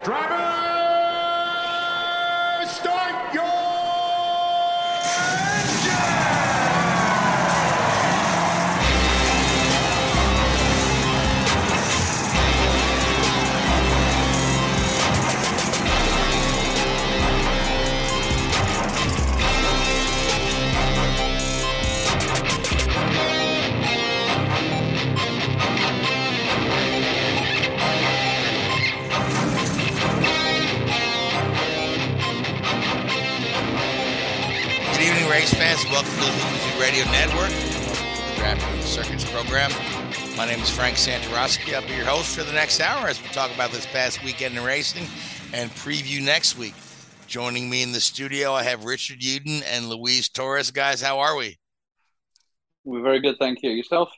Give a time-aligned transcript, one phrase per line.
[0.00, 0.67] Driver,
[35.48, 35.84] Good fans.
[35.86, 39.70] Welcome to the Movie Radio Network, the DraftKings Circuits program.
[40.36, 41.74] My name is Frank Santorowski.
[41.74, 44.58] I'll be your host for the next hour as we talk about this past weekend
[44.58, 45.06] in racing
[45.54, 46.74] and preview next week.
[47.26, 50.70] Joining me in the studio, I have Richard Uden and Louise Torres.
[50.70, 51.56] Guys, how are we?
[52.84, 53.70] We're very good, thank you.
[53.70, 54.10] Yourself?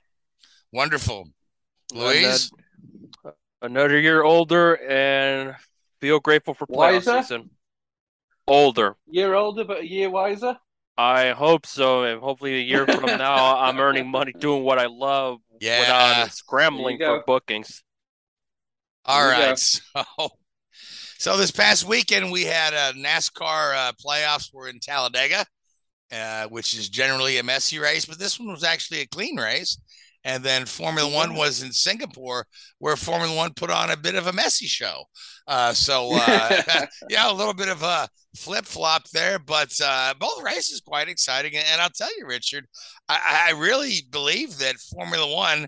[0.72, 1.28] Wonderful.
[1.94, 2.50] Luis?
[3.62, 5.54] Another year older and
[6.00, 7.22] feel grateful for playoff Wiser?
[7.22, 7.50] season.
[8.48, 8.96] Older.
[9.08, 10.56] Year older, but a year wiser.
[11.00, 12.04] I hope so.
[12.04, 15.80] And hopefully a year from now I'm earning money doing what I love Yeah.
[15.80, 17.82] without scrambling for bookings.
[19.04, 19.58] All right.
[19.94, 20.04] There.
[20.18, 20.28] So,
[21.18, 25.44] so this past weekend we had a NASCAR uh, playoffs were in Talladega,
[26.12, 29.78] uh, which is generally a messy race, but this one was actually a clean race.
[30.24, 32.46] And then Formula One was in Singapore,
[32.78, 35.04] where Formula One put on a bit of a messy show.
[35.46, 40.42] Uh, so uh, yeah, a little bit of a flip flop there, but uh, both
[40.42, 41.56] races quite exciting.
[41.56, 42.66] And, I'll tell you, Richard,
[43.08, 45.66] I, I really believe that Formula One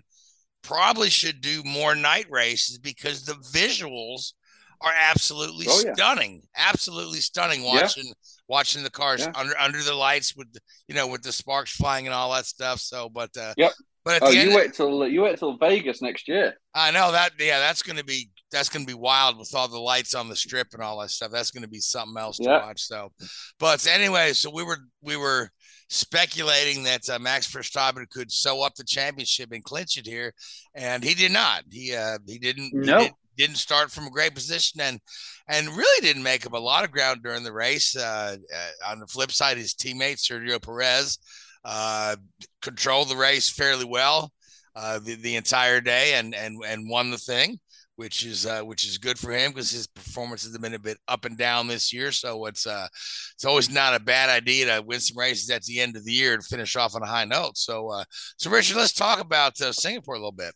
[0.61, 4.33] probably should do more night races because the visuals
[4.81, 5.93] are absolutely Oh, yeah.
[5.93, 7.63] stunning, absolutely stunning.
[7.63, 7.81] Yeah.
[7.81, 8.13] Watching
[8.47, 9.31] watching the cars Yeah.
[9.35, 10.47] under under the lights with
[10.87, 12.79] you know with the sparks flying and all that stuff.
[12.79, 13.71] So, but uh, Yep.
[14.05, 16.55] But Oh, you wait till you wait till Vegas next year.
[16.75, 17.31] I know that.
[17.39, 20.27] Yeah, that's going to be that's going to be wild with all the lights on
[20.29, 21.31] the strip and all that stuff.
[21.31, 22.65] That's going to be something else to Yeah.
[22.65, 22.81] watch.
[22.81, 23.11] So,
[23.59, 25.49] but anyway, so we were we were
[25.89, 30.33] speculating that uh, Max Verstappen could sew up the championship and clinch it here,
[30.75, 31.63] and he did not.
[31.71, 32.71] He uh he didn't.
[32.73, 32.99] No.
[32.99, 34.99] did- didn't start from a great position and
[35.47, 37.95] and really didn't make up a lot of ground during the race.
[37.95, 41.17] Uh, uh, on the flip side, his teammate Sergio Perez
[41.65, 42.15] uh,
[42.61, 44.31] controlled the race fairly well
[44.75, 47.59] uh, the, the entire day and and and won the thing,
[47.95, 50.97] which is uh, which is good for him because his performances have been a bit
[51.07, 52.11] up and down this year.
[52.11, 52.87] So it's uh
[53.35, 56.11] it's always not a bad idea to win some races at the end of the
[56.11, 57.57] year to finish off on a high note.
[57.57, 58.03] So uh,
[58.37, 60.53] so Richard, let's talk about uh, Singapore a little bit.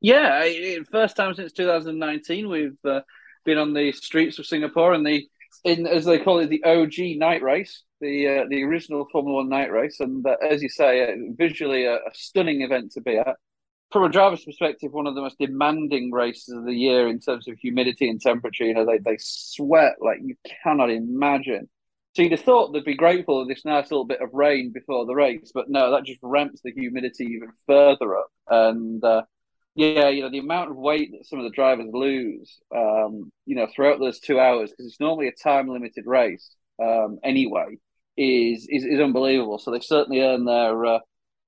[0.00, 0.48] Yeah,
[0.92, 3.00] first time since 2019 we've uh,
[3.44, 5.26] been on the streets of Singapore and the
[5.64, 9.48] in as they call it the OG night race, the uh, the original Formula One
[9.48, 13.16] night race, and uh, as you say, uh, visually a, a stunning event to be
[13.16, 13.36] at.
[13.90, 17.48] From a driver's perspective, one of the most demanding races of the year in terms
[17.48, 18.64] of humidity and temperature.
[18.64, 21.68] You know, they they sweat like you cannot imagine.
[22.14, 25.06] So you'd have thought they'd be grateful of this nice little bit of rain before
[25.06, 28.28] the race, but no, that just ramps the humidity even further up.
[28.48, 29.22] And uh,
[29.74, 33.54] yeah, you know, the amount of weight that some of the drivers lose, um, you
[33.54, 36.50] know, throughout those two hours, because it's normally a time limited race
[36.82, 37.78] um, anyway,
[38.18, 39.58] is, is is unbelievable.
[39.58, 40.98] So they certainly earn their uh,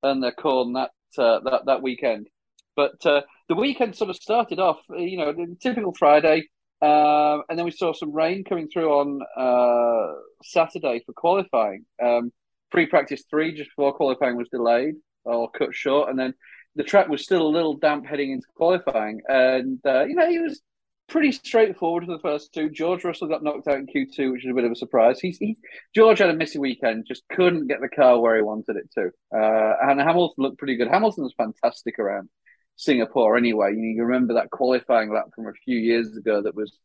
[0.04, 2.28] earn their corn that uh, that that weekend.
[2.76, 6.48] But uh, the weekend sort of started off, you know, typical Friday,
[6.80, 10.14] um, and then we saw some rain coming through on uh,
[10.44, 11.84] Saturday for qualifying.
[12.03, 12.32] Um,
[12.70, 14.94] free practice three just before qualifying was delayed
[15.25, 16.32] or cut short, and then
[16.76, 20.41] the track was still a little damp heading into qualifying, and uh, you know it
[20.41, 20.62] was
[21.10, 22.71] pretty straightforward for the first two.
[22.71, 25.21] George Russell got knocked out in Q two, which is a bit of a surprise.
[25.21, 25.57] He's he,
[25.95, 29.10] George had a messy weekend, just couldn't get the car where he wanted it to,
[29.36, 30.89] uh, and Hamilton looked pretty good.
[30.89, 32.30] Hamilton was fantastic around
[32.77, 33.72] Singapore anyway.
[33.74, 36.78] You, you remember that qualifying lap from a few years ago that was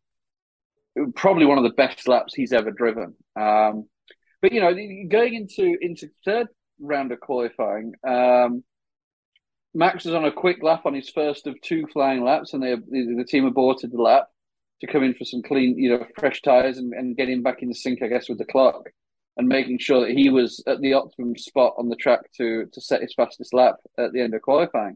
[1.15, 3.15] probably one of the best laps he's ever driven.
[3.35, 3.87] Um,
[4.41, 4.73] but you know,
[5.09, 6.47] going into into third
[6.79, 7.93] round of qualifying.
[8.07, 8.63] Um,
[9.75, 12.75] Max was on a quick lap on his first of two flying laps, and they,
[12.75, 14.29] the, team aborted the lap
[14.79, 17.61] to come in for some clean, you know, fresh tires and, and get him back
[17.61, 18.89] in the sync, I guess, with the clock,
[19.35, 22.81] and making sure that he was at the optimum spot on the track to to
[22.81, 24.95] set his fastest lap at the end of qualifying.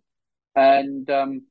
[0.56, 1.42] And um,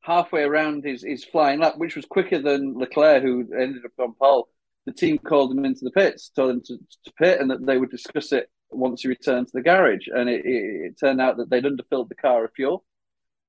[0.00, 4.14] halfway around his, his flying lap, which was quicker than Leclerc, who ended up on
[4.14, 4.48] pole.
[4.86, 7.76] The team called him into the pits, told him to, to pit, and that they
[7.78, 10.06] would discuss it once he returned to the garage.
[10.06, 12.84] And it, it, it turned out that they'd underfilled the car of fuel.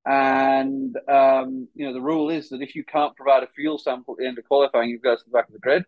[0.06, 4.18] And um, you know the rule is that if you can't provide a fuel sample
[4.25, 5.86] at the qualifying, you go to the back of the grid.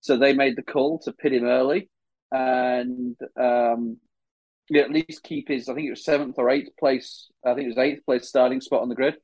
[0.00, 1.90] So they made the call to pit him early,
[2.32, 3.98] and um,
[4.74, 5.68] at least keep his.
[5.68, 7.28] I think it was seventh or eighth place.
[7.44, 9.16] I think it was eighth place starting spot on the grid,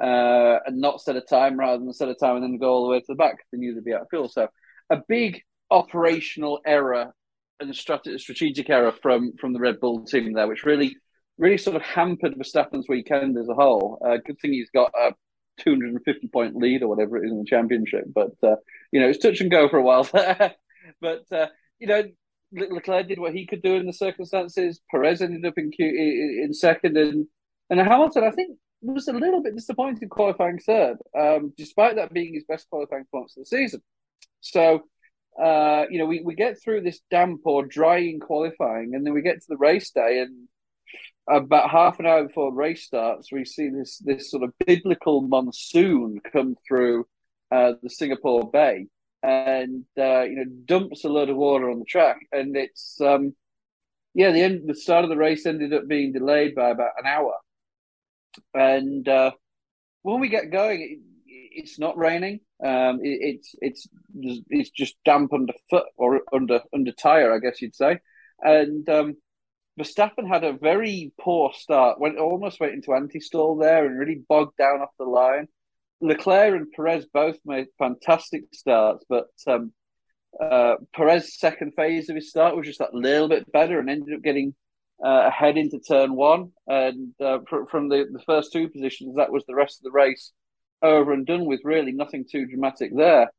[0.00, 2.84] uh, and not set a time rather than set a time and then go all
[2.84, 3.44] the way to the back.
[3.52, 4.30] They knew they'd be out of fuel.
[4.30, 4.48] So
[4.88, 7.12] a big operational error
[7.60, 10.96] and strategic error from from the Red Bull team there, which really
[11.38, 13.98] really sort of hampered Verstappen's weekend as a whole.
[14.04, 15.14] Uh, good thing he's got a
[15.60, 18.56] 250 point lead or whatever it is in the championship, but uh,
[18.92, 20.54] you know it's touch and go for a while there.
[21.00, 21.46] but uh,
[21.78, 22.04] you know
[22.52, 24.80] Leclerc did what he could do in the circumstances.
[24.90, 27.26] Perez ended up in Q, in second, and
[27.68, 32.34] and Hamilton I think was a little bit disappointed qualifying third, um, despite that being
[32.34, 33.82] his best qualifying performance of the season.
[34.40, 34.84] So.
[35.38, 39.22] Uh, you know, we, we get through this damp or drying qualifying, and then we
[39.22, 40.48] get to the race day, and
[41.28, 45.22] about half an hour before the race starts, we see this this sort of biblical
[45.22, 47.06] monsoon come through
[47.50, 48.86] uh, the Singapore Bay,
[49.22, 53.34] and uh, you know dumps a load of water on the track, and it's um,
[54.14, 57.06] yeah the end the start of the race ended up being delayed by about an
[57.06, 57.36] hour,
[58.54, 59.30] and uh,
[60.02, 61.02] when we get going,
[61.50, 62.40] it's not raining.
[62.64, 63.88] Um, it, it's it's
[64.48, 67.98] it's just damp underfoot or under under tire, I guess you'd say,
[68.42, 69.16] and um,
[69.78, 74.56] Verstappen had a very poor start, went almost went into anti-stall there and really bogged
[74.58, 75.48] down off the line.
[76.02, 79.72] Leclerc and Perez both made fantastic starts, but um,
[80.38, 84.14] uh, Perez's second phase of his start was just that little bit better and ended
[84.14, 84.54] up getting
[85.04, 86.52] uh, ahead into turn one.
[86.66, 89.90] And uh, pr- from the, the first two positions, that was the rest of the
[89.90, 90.32] race
[90.82, 91.60] over and done with.
[91.64, 93.30] Really, nothing too dramatic there.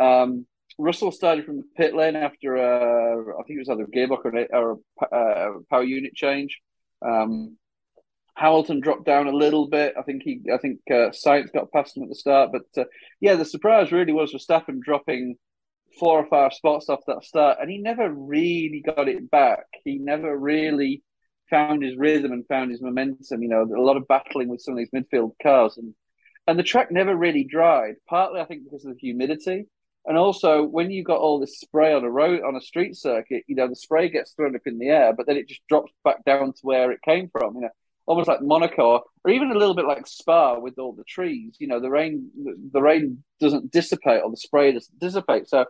[0.00, 0.46] Um,
[0.78, 4.24] Russell started from the pit lane after uh, I think it was either a gearbox
[4.24, 6.58] or a, or a uh, power unit change.
[7.06, 7.56] Um,
[8.36, 9.94] Hamilton dropped down a little bit.
[9.98, 12.84] I think he, I think uh, Sainz got past him at the start, but uh,
[13.20, 15.36] yeah, the surprise really was Verstappen dropping
[15.98, 19.64] four or five spots off that start, and he never really got it back.
[19.84, 21.02] He never really
[21.48, 23.42] found his rhythm and found his momentum.
[23.42, 25.94] You know, a lot of battling with some of these midfield cars, and
[26.46, 27.94] and the track never really dried.
[28.08, 29.66] Partly, I think, because of the humidity.
[30.06, 33.42] And also, when you got all this spray on a road on a street circuit,
[33.48, 35.92] you know the spray gets thrown up in the air, but then it just drops
[36.04, 37.56] back down to where it came from.
[37.56, 37.70] You know,
[38.06, 41.56] almost like Monaco, or even a little bit like Spa with all the trees.
[41.58, 42.30] You know, the rain
[42.72, 45.48] the rain doesn't dissipate, or the spray doesn't dissipate.
[45.48, 45.66] So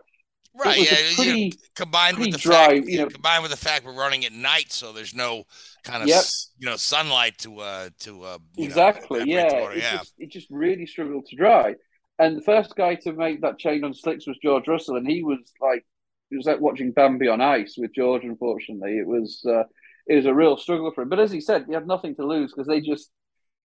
[0.57, 0.79] Right.
[0.79, 1.15] Yeah.
[1.15, 3.93] Pretty, you know, combined with the dry, fact, you know, combined with the fact we're
[3.93, 5.43] running at night, so there's no
[5.83, 6.23] kind of yep.
[6.57, 9.19] you know sunlight to uh to uh exactly.
[9.19, 9.69] Know, yeah.
[9.69, 9.97] It, yeah.
[9.97, 11.75] Just, it just really struggled to dry.
[12.19, 15.23] And the first guy to make that change on slicks was George Russell, and he
[15.23, 15.85] was like,
[16.31, 18.23] it was like watching Bambi on ice with George.
[18.23, 19.63] Unfortunately, it was uh,
[20.07, 21.09] it was a real struggle for him.
[21.09, 23.11] But as he said, he had nothing to lose because they just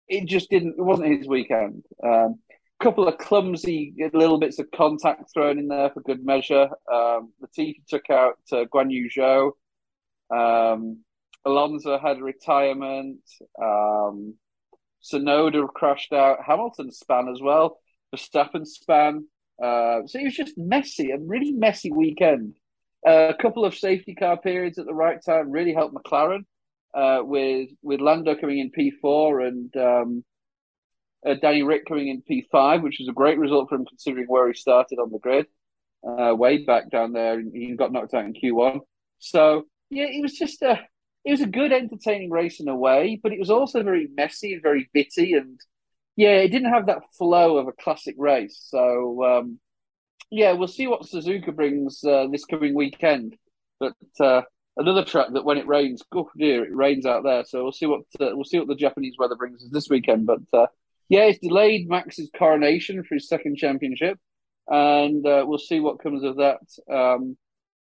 [0.07, 0.75] it just didn't.
[0.77, 1.83] It wasn't his weekend.
[2.03, 2.39] Um,
[2.79, 6.69] couple of clumsy little bits of contact thrown in there for good measure.
[6.91, 9.51] Um, Latifi took out uh, Guan Yu Zhou.
[10.29, 10.99] Um,
[11.45, 13.19] Alonso had retirement.
[13.61, 14.35] Um,
[15.03, 16.39] Tsunoda crashed out.
[16.45, 17.79] Hamilton span as well.
[18.13, 19.25] Verstappen span.
[19.61, 22.55] Uh, so it was just messy, a really messy weekend.
[23.07, 26.45] Uh, a couple of safety car periods at the right time really helped McLaren
[26.93, 30.23] uh, with with Lando coming in P four and um,
[31.25, 34.27] uh, Danny Ric coming in P five, which was a great result for him considering
[34.27, 35.47] where he started on the grid,
[36.07, 37.41] uh, way back down there.
[37.41, 38.81] He got knocked out in Q one.
[39.19, 40.79] So yeah, it was just a
[41.25, 44.53] it was a good, entertaining race in a way, but it was also very messy
[44.53, 45.59] and very bitty and
[46.15, 48.57] yeah, it didn't have that flow of a classic race.
[48.69, 49.59] So um,
[50.31, 53.35] yeah, we'll see what Suzuka brings uh, this coming weekend.
[53.79, 54.41] But uh,
[54.77, 57.43] another track that when it rains, oh dear, it rains out there.
[57.45, 60.25] So we'll see what uh, we'll see what the Japanese weather brings us this weekend.
[60.25, 60.67] But uh,
[61.09, 64.17] yeah, it's delayed Max's coronation for his second championship,
[64.67, 66.59] and uh, we'll see what comes of that.
[66.91, 67.37] Um,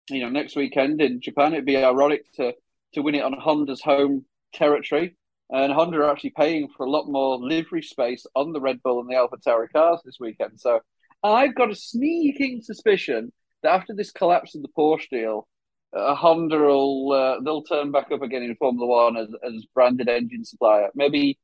[0.09, 2.53] you know, next weekend in Japan, it'd be ironic to
[2.93, 5.15] to win it on Honda's home territory.
[5.49, 9.01] And Honda are actually paying for a lot more livery space on the Red Bull
[9.01, 10.59] and the AlphaTauri cars this weekend.
[10.59, 10.79] So
[11.23, 15.47] I've got a sneaking suspicion that after this collapse of the Porsche deal,
[15.95, 20.07] uh, Honda will uh, they'll turn back up again in Formula One as, as branded
[20.07, 20.89] engine supplier.
[20.95, 21.37] Maybe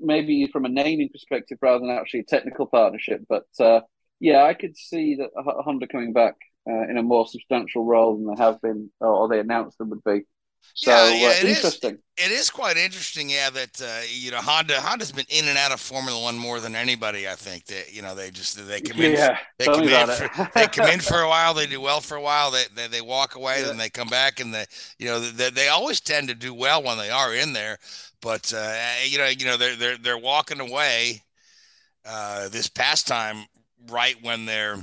[0.00, 3.22] maybe from a naming perspective rather than actually a technical partnership.
[3.28, 3.80] But uh,
[4.20, 6.34] yeah, I could see that Honda coming back
[6.68, 10.04] uh, in a more substantial role than they have been, or they announced them would
[10.04, 10.22] be.
[10.74, 11.78] So Yeah, yeah, uh, it is.
[11.80, 12.02] interesting.
[12.18, 13.48] It is quite interesting, yeah.
[13.50, 16.76] That uh, you know Honda Honda's been in and out of Formula One more than
[16.76, 17.26] anybody.
[17.28, 20.28] I think that you know they just they come in Yeah, they come in for,
[20.54, 23.00] they come in for a while, they do well for a while, they they, they
[23.00, 23.62] walk away, Yeah.
[23.62, 24.66] then they come back, and they
[24.98, 27.78] you know they, they always tend to do well when they are in there.
[28.20, 28.74] But uh,
[29.06, 31.22] you know you know they're they're they're walking away
[32.04, 33.46] uh, this past time
[33.90, 34.78] right when they're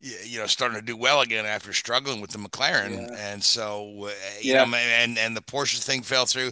[0.00, 3.32] you know starting to do well again after struggling with the McLaren, Yeah.
[3.32, 4.64] and so uh, you Yeah.
[4.64, 6.50] know and and the Porsche thing fell through.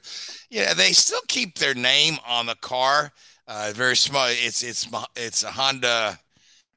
[0.50, 3.12] Yeah, they still keep their name on the car.
[3.46, 4.26] Uh, very small.
[4.28, 6.18] It's it's it's a Honda.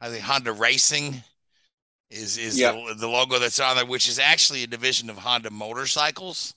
[0.02, 1.24] I think Honda Racing
[2.12, 2.72] is is Yeah.
[2.72, 6.54] the, the logo that's on there, which is actually a division of Honda Motorcycles.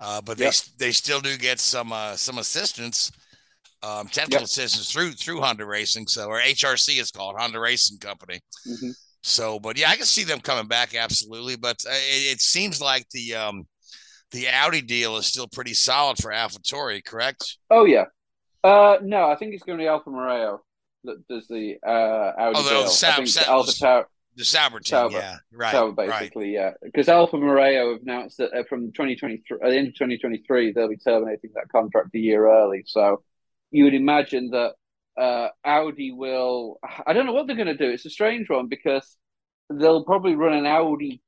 [0.00, 3.10] Uh, but they they still do get some uh, some assistance,
[3.82, 4.46] um, technical Yep.
[4.46, 6.06] assistance through through Honda Racing.
[6.08, 8.40] So or HRC is called Honda Racing Company.
[8.66, 8.94] Mhm.
[9.28, 11.56] So, but yeah, I can see them coming back absolutely.
[11.56, 13.66] But uh, it, it seems like the um,
[14.32, 17.56] the Audi deal is still pretty solid for AlphaTauri, correct?
[17.70, 18.04] Oh yeah.
[18.64, 20.60] Uh, no, I think it's going to be Alfa Romeo
[21.04, 22.82] that does the uh, Audi Oh, the- deal.
[22.84, 24.04] the Sau- I think Sau- Alfa Tau-
[24.36, 25.14] The Sauber team, Sauber.
[25.18, 26.20] yeah, right, Sauber, right.
[26.20, 26.72] basically, yeah.
[26.82, 30.88] Because Alfa Romeo have announced that uh, from 2023, at the end of 2023, they'll
[30.88, 32.82] be terminating that contract a year early.
[32.86, 33.22] So
[33.70, 34.74] you would imagine that
[35.18, 36.78] uh, Audi will.
[37.06, 37.90] I don't know what they're going to do.
[37.90, 39.16] It's a strange one because
[39.72, 41.20] they'll probably run an Audi,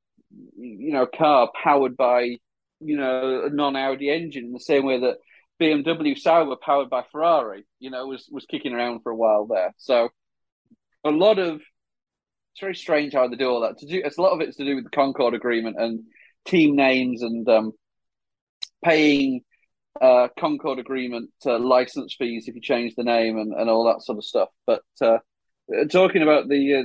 [0.57, 2.37] you know, car powered by,
[2.79, 5.17] you know, a non-Audi engine in the same way that
[5.61, 9.73] BMW Sauber powered by Ferrari, you know, was was kicking around for a while there.
[9.77, 10.09] So
[11.03, 13.77] a lot of it's very strange how they do all that.
[13.79, 16.03] To do, it's a lot of it's to do with the Concord Agreement and
[16.45, 17.71] team names and um,
[18.83, 19.41] paying
[19.99, 24.01] uh, Concord Agreement uh, license fees if you change the name and, and all that
[24.01, 24.49] sort of stuff.
[24.65, 25.17] But uh,
[25.89, 26.83] talking about the uh,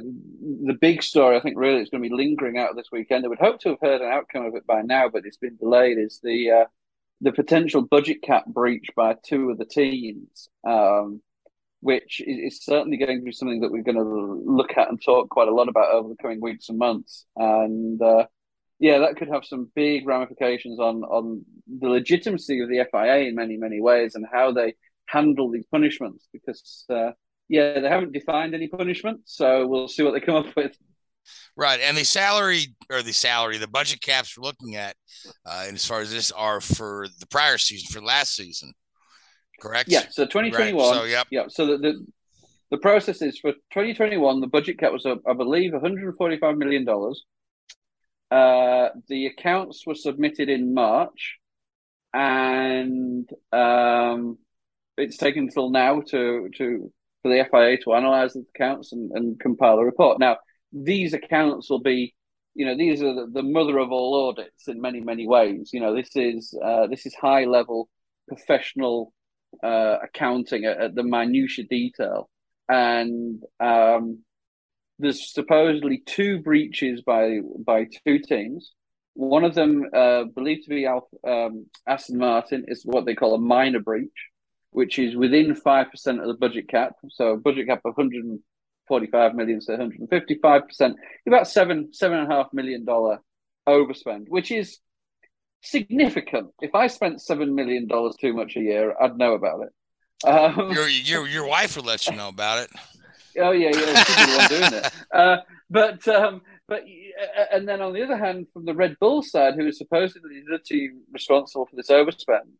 [0.65, 3.25] the big story, I think really it's going to be lingering out this weekend.
[3.25, 5.57] I would hope to have heard an outcome of it by now, but it's been
[5.57, 5.99] delayed.
[5.99, 6.65] Is the uh,
[7.21, 10.49] the potential budget cap breach by two of the teams.
[10.67, 11.23] Um,
[11.81, 15.29] which is, certainly going to be something that we're going to look at and talk
[15.29, 17.27] quite a lot about over the coming weeks and months.
[17.37, 18.27] And uh,
[18.79, 21.45] yeah, that could have some big ramifications on on
[21.81, 24.75] the legitimacy of the FIA in many many ways and how they
[25.07, 26.29] handle these punishments.
[26.33, 27.13] Because uh,
[27.49, 30.77] yeah, they haven't defined any punishment, so we'll see what they come up with.
[31.57, 34.95] Right, and the salary or the salary, the budget caps we're looking at,
[35.45, 38.73] uh, and as far as this are for the prior season, for last season,
[39.61, 39.91] correct?
[39.91, 40.77] Yeah, so 2021.
[40.77, 41.27] Right, so, yep.
[41.31, 42.07] Yeah, so the, the
[42.71, 44.41] the process is for 2021.
[44.41, 47.25] The budget cap was, uh, I believe, 145 million dollars.
[48.31, 51.37] Uh, the accounts were submitted in March,
[52.13, 54.39] and um,
[54.97, 56.93] it's taken until now to to
[57.23, 60.19] for the FIA to analyze the accounts and, and compile a report.
[60.19, 60.39] Now,
[60.73, 62.15] these accounts will be,
[62.55, 65.71] you know, these are the, the mother of all audits in many many ways.
[65.73, 67.89] You know, this is uh, this is high level
[68.29, 69.13] professional
[69.63, 72.29] uh, accounting at, at the minutiae detail,
[72.69, 74.25] and um,
[74.99, 78.73] there's supposedly two breaches by by two teams.
[79.15, 83.35] One of them, uh, believed to be Alf, um, Aston Martin, is what they call
[83.35, 84.11] a minor breach,
[84.71, 86.95] which is within five percent of the budget cap.
[87.11, 92.53] So budget cap of 145 million, so 155 percent, about seven seven and a half
[92.53, 93.21] million dollar
[93.69, 94.79] overspend, which is
[95.63, 96.49] significant.
[96.61, 99.73] If I spent seven million dollars too much a year, I'd know about it.
[100.27, 102.71] Um, Your your your wife would let you know about it.
[103.39, 104.93] Oh yeah, yeah, she'd be the one doing it.
[105.13, 105.39] Uh,
[105.71, 109.55] but um, but uh, and then on the other hand, from the Red Bull side,
[109.55, 112.51] who is supposedly the team responsible for this overspend,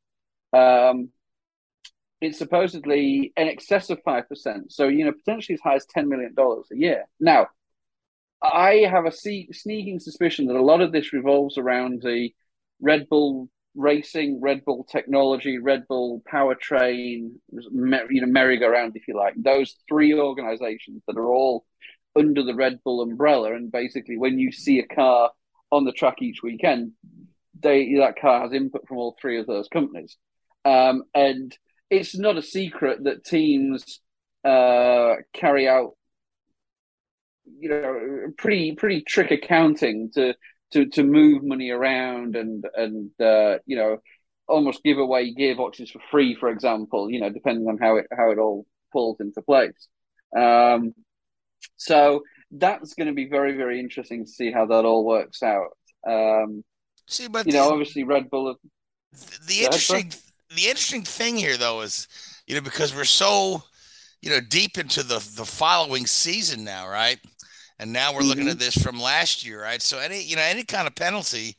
[0.53, 1.11] um,
[2.21, 4.73] it's supposedly in excess of five percent.
[4.73, 7.07] So you know, potentially as high as ten million dollars a year.
[7.21, 7.49] Now,
[8.43, 12.31] I have a see- sneaking suspicion that a lot of this revolves around the
[12.81, 19.35] Red Bull racing, Red Bull technology, Red Bull powertrain, you know, merry-go-round, if you like.
[19.37, 21.65] Those three organizations that are all
[22.17, 25.31] under the Red Bull umbrella, and basically, when you see a car
[25.71, 26.93] on the track each weekend,
[27.61, 30.17] they that car has input from all three of those companies,
[30.65, 31.57] um, and
[31.91, 34.01] it's not a secret that teams
[34.45, 35.93] uh, carry out,
[37.59, 40.35] you know, pretty pretty trick accounting to
[40.73, 43.99] to to move money around and and uh, you know
[44.49, 47.11] almost give away gearboxes for free, for example.
[47.11, 49.89] You know, depending on how it how it all falls into place.
[50.37, 50.95] Um,
[51.77, 55.77] so that's going to be very very interesting to see how that all works out.
[56.09, 56.65] Um,
[57.09, 58.49] See, but you know, obviously Red Bull.
[58.49, 58.57] Have,
[59.47, 60.13] the ahead, interesting
[60.55, 62.09] the interesting thing here though is
[62.47, 63.63] you know because we're so
[64.23, 67.19] you know deep into the the following season now right
[67.79, 68.53] and now we're looking Mhm.
[68.53, 71.57] at this from last year right so any you know any kind of penalty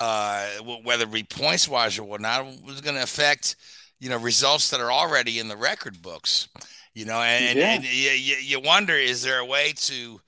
[0.00, 0.46] uh,
[0.84, 3.56] whether it be points wise or whatnot, was going to affect
[3.98, 6.48] you know results that are already in the record books.
[6.94, 7.74] You know, and, yeah.
[7.74, 10.20] and, and you, you wonder is there a way to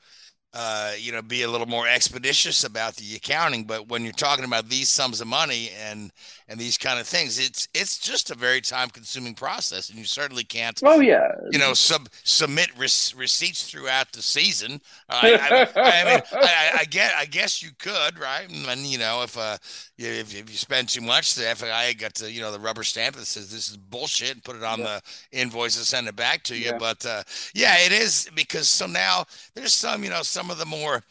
[0.52, 3.64] uh, you know, be a little more expeditious about the accounting.
[3.64, 6.10] But when you're talking about these sums of money and
[6.48, 10.04] and these kind of things, it's it's just a very time consuming process, and you
[10.04, 10.80] certainly can't.
[10.84, 14.80] Oh yeah, you know, sub submit receipts throughout the season.
[15.08, 18.46] Uh, I, I, I, mean, I, I, guess I guess you could, right?
[18.50, 19.56] And you know, if uh,
[19.98, 23.14] if, if you spend too much, the FAI got to you know the rubber stamp
[23.14, 24.98] that says this is bullshit and put it on yeah.
[25.30, 26.70] the invoice and send it back to you.
[26.70, 26.78] Yeah.
[26.78, 27.22] But uh,
[27.54, 31.02] yeah, it is because so now there's some you know some of the more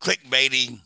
[0.00, 0.78] clickbaity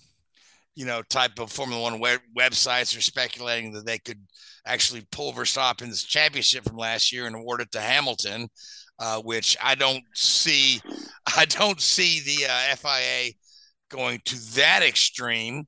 [0.74, 4.20] you know, type of Formula One web- websites are speculating that they could
[4.66, 8.48] actually pull Verstappen's championship from last year and award it to Hamilton,
[8.98, 10.80] uh, which I don't see.
[11.36, 13.32] I don't see the uh, FIA
[13.90, 15.64] going to that extreme.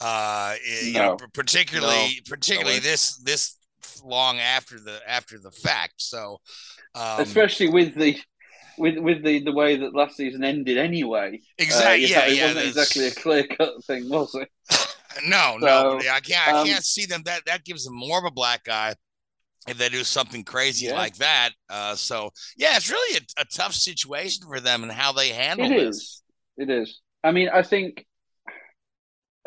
[0.00, 0.86] Uh, no.
[0.86, 2.08] you know, particularly no.
[2.26, 3.56] particularly no this this
[4.02, 5.94] long after the after the fact.
[5.98, 6.38] So,
[6.94, 8.18] um, especially with the
[8.80, 11.40] with with the the way that last season ended anyway.
[11.58, 12.06] Exactly.
[12.06, 14.48] Uh, yeah, it yeah, wasn't exactly a clear cut thing, was it?
[15.28, 15.98] no, so, no.
[16.10, 16.48] I can't.
[16.48, 17.22] I um, can't see them.
[17.24, 18.94] That that gives them more of a black eye
[19.68, 20.94] if they do something crazy yeah.
[20.94, 21.50] like that.
[21.68, 25.70] Uh, so yeah, it's really a, a, tough situation for them and how they handle
[25.70, 25.88] it.
[25.88, 26.22] Is.
[26.56, 27.00] It is.
[27.22, 28.06] I mean, I think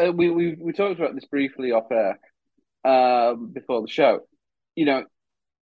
[0.02, 2.20] uh, we we we talked about this briefly off air
[2.86, 4.22] um, before the show.
[4.76, 5.06] You know,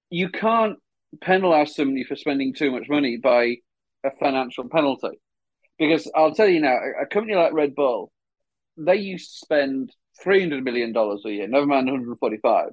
[0.09, 0.77] you can't
[1.19, 3.57] penalize somebody for spending too much money by
[4.03, 5.19] a financial penalty.
[5.77, 8.11] Because I'll tell you now, a company like Red Bull,
[8.77, 9.91] they used to spend
[10.21, 12.69] three hundred million dollars a year, never mind one hundred forty-five.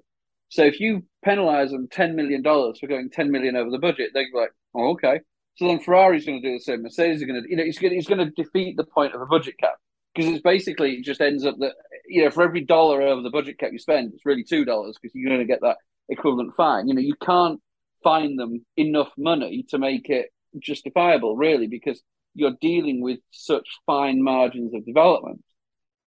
[0.50, 4.10] So if you penalize them ten million dollars for going ten million over the budget,
[4.14, 5.20] they're like, "Oh, okay."
[5.56, 6.82] So then Ferrari's going to do the same.
[6.82, 9.12] Mercedes is going to, you know, he's going, to, he's going to defeat the point
[9.12, 9.74] of a budget cap
[10.14, 11.72] because it's basically it just ends up that
[12.06, 14.96] you know for every dollar over the budget cap you spend, it's really two dollars
[15.00, 15.78] because you're going to get that
[16.08, 16.88] equivalent fine.
[16.88, 17.60] You know, you can't
[18.02, 22.02] find them enough money to make it justifiable, really, because
[22.34, 25.42] you're dealing with such fine margins of development.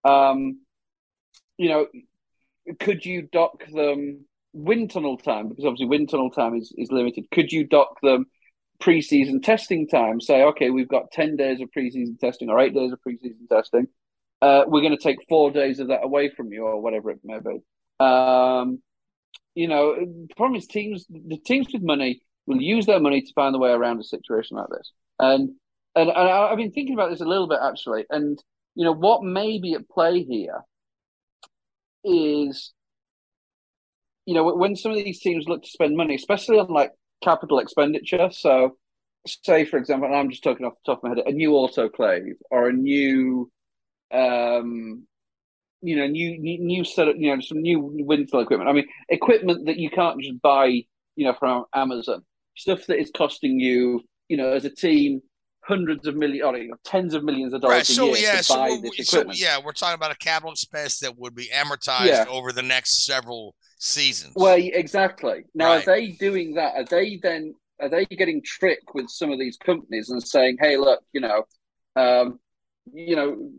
[0.04, 0.62] Um,
[1.58, 1.88] you know,
[2.80, 5.50] could you dock them wind tunnel time?
[5.50, 7.26] Because obviously wind tunnel time is, is limited.
[7.32, 8.26] Could you dock them
[8.80, 10.20] pre-season testing time?
[10.20, 13.88] Say, okay, we've got 10 days of pre-season testing or eight days of pre-season testing.
[14.42, 17.20] Uh, we're going to take four days of that away from you or whatever it
[17.24, 17.62] may be.
[18.04, 18.82] Um,
[19.56, 23.34] you know, the problem is teams, the teams with money will use their money to
[23.34, 24.92] find a way around a situation like this.
[25.20, 25.52] And
[25.96, 28.06] and, and I've been thinking about this a little bit actually.
[28.10, 28.42] And
[28.76, 30.62] you know, what may be at play here
[32.04, 32.72] is,
[34.26, 37.60] you know, when some of these teams look to spend money, especially on like capital
[37.60, 38.30] expenditure.
[38.32, 38.78] So,
[39.26, 41.52] say for example, and I'm just talking off the top of my head, a new
[41.52, 43.52] autoclave or a new
[44.14, 45.08] um
[45.82, 48.70] you know, new new set of you know some new wind tunnel equipment.
[48.70, 50.66] I mean, equipment that you can't just buy,
[51.16, 52.24] you know, from Amazon.
[52.56, 55.22] Stuff that is costing you, you know, as a team,
[55.64, 58.44] hundreds of millions, or you know, tens of millions of dollars right, so, yeah, to
[58.44, 62.08] so buy this so, yeah, we're talking about a capital expense that would be amortized
[62.08, 62.26] yeah.
[62.30, 64.34] over the next several seasons.
[64.36, 65.46] Well, exactly.
[65.56, 65.88] Now, right.
[65.88, 66.76] are they doing that?
[66.76, 67.56] Are they then?
[67.80, 71.46] Are they getting tricked with some of these companies and saying, "Hey, look, you know,
[71.96, 72.40] um,
[72.94, 73.50] you know,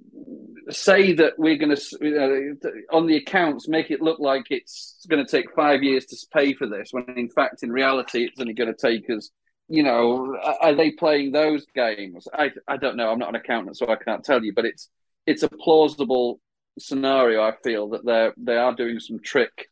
[0.71, 5.25] say that we're going to know, on the accounts make it look like it's going
[5.25, 8.55] to take five years to pay for this, when in fact, in reality, it's only
[8.55, 9.31] going to take us.
[9.69, 12.29] You know, are they playing those games?
[12.33, 13.11] I I don't know.
[13.11, 14.53] I'm not an accountant, so I can't tell you.
[14.55, 14.89] But it's
[15.27, 16.41] it's a plausible
[16.79, 17.43] scenario.
[17.43, 19.69] I feel that they're they are doing some trick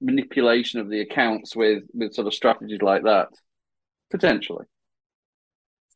[0.00, 3.28] manipulation of the accounts with with sort of strategies like that,
[4.10, 4.64] potentially.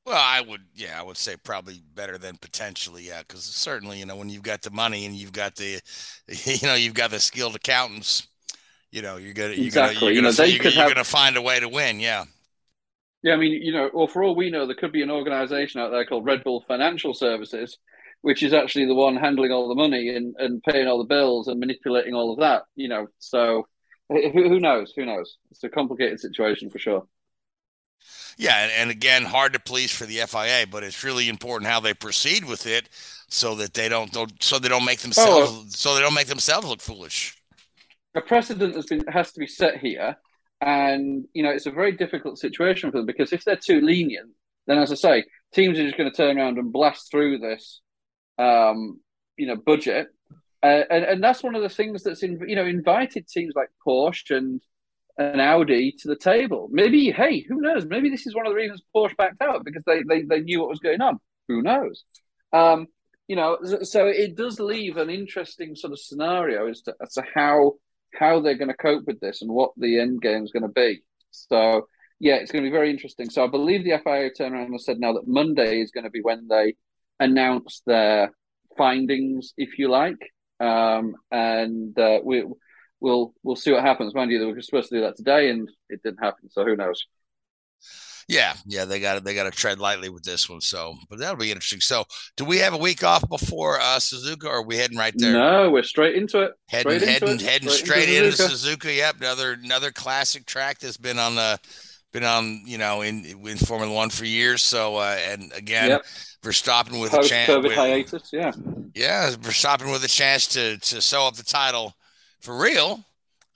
[0.09, 4.07] Well, I would, yeah, I would say probably better than potentially, yeah, because certainly, you
[4.07, 5.83] know, when you've got the money and you've got the,
[6.27, 8.27] you know, you've got the skilled accountants,
[8.91, 10.01] you know, you're gonna, you're exactly.
[10.01, 10.89] gonna, you're you know, gonna, you're, you're have...
[10.89, 12.25] gonna find a way to win, yeah.
[13.23, 15.83] Yeah, I mean, you know, well, for all we know, there could be an organization
[15.83, 17.77] out there called Red Bull Financial Services,
[18.23, 21.49] which is actually the one handling all the money and, and paying all the bills
[21.49, 23.09] and manipulating all of that, you know.
[23.19, 23.67] So
[24.11, 24.95] eh, who, who knows?
[24.97, 25.37] Who knows?
[25.51, 27.07] It's a complicated situation for sure.
[28.37, 31.81] Yeah, and, and again, hard to please for the FIA, but it's really important how
[31.81, 32.89] they proceed with it,
[33.29, 36.29] so that they don't, don't so they don't make themselves oh, so they don't make
[36.29, 37.37] themselves look foolish.
[38.15, 40.17] A precedent has been has to be set here,
[40.61, 44.31] and you know it's a very difficult situation for them because if they're too lenient,
[44.67, 47.81] then as I say, teams are just going to turn around and blast through this,
[48.39, 49.01] um,
[49.37, 50.09] you know, budget,
[50.63, 53.71] uh, and and that's one of the things that's in you know invited teams like
[53.87, 54.61] Porsche and
[55.19, 56.69] an Audi to the table.
[56.71, 57.85] Maybe, hey, who knows?
[57.85, 60.61] Maybe this is one of the reasons Porsche backed out because they they, they knew
[60.61, 61.19] what was going on.
[61.49, 62.05] Who knows?
[62.53, 62.87] Um,
[63.27, 67.23] you know, so it does leave an interesting sort of scenario as to, as to
[67.35, 67.75] how
[68.15, 70.69] how they're going to cope with this and what the end game is going to
[70.69, 71.03] be.
[71.31, 71.87] So
[72.21, 73.29] yeah, it's going to be very interesting.
[73.29, 76.11] So I believe the FIA turned around and said now that Monday is going to
[76.11, 76.75] be when they
[77.21, 78.33] announce their
[78.77, 80.19] findings, if you like,
[80.61, 82.45] um, and uh, we,
[83.01, 84.15] we'll we'll see what happens.
[84.15, 86.51] Mind you, they were supposed to do that today, and it didn't happen.
[86.51, 87.05] So who knows?
[88.29, 90.61] Yeah, yeah, they got they got to tread lightly with this one.
[90.61, 91.81] So, but that'll be interesting.
[91.81, 92.05] So,
[92.37, 95.33] do we have a week off before uh, Suzuka, or are we heading right there?
[95.33, 96.53] No, we're straight into it.
[96.67, 97.49] Heading, straight heading, into it.
[97.49, 98.77] heading straight, straight, into, into Suzuka.
[98.77, 98.97] Suzuka.
[98.97, 101.59] Yep, another another classic track that's been on the
[102.13, 104.61] been on you know in in Formula One for years.
[104.61, 106.05] So, uh, and again, Yep.
[106.43, 107.51] Verstappen with a chance.
[107.51, 108.53] COVID with- hiatus, yeah.
[108.95, 111.95] Yeah, Verstappen with a chance to to sew up the title
[112.41, 113.05] for real.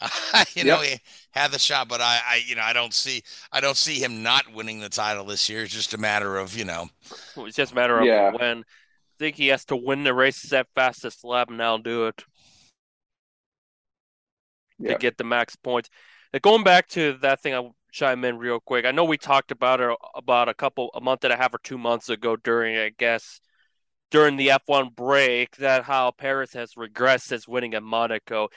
[0.54, 0.98] you know, he
[1.30, 4.22] had the shot, but I, I, you know, I don't see, I don't see him
[4.22, 5.62] not winning the title this year.
[5.62, 6.88] It's just a matter of, you know,
[7.36, 8.32] It's just a matter of Yeah.
[8.32, 8.64] when.
[9.14, 12.24] I think he has to win the race at fastest lap, and I'll do it
[14.78, 14.94] Yeah.
[14.94, 15.88] to get the max points.
[16.40, 18.84] Going back to that thing, I'll chime in real quick.
[18.84, 21.60] I know we talked about it about a couple, a month and a half or
[21.62, 23.38] two months ago during, I guess,
[24.10, 28.48] during the F1 break, that how Perez has regressed since winning at Monaco.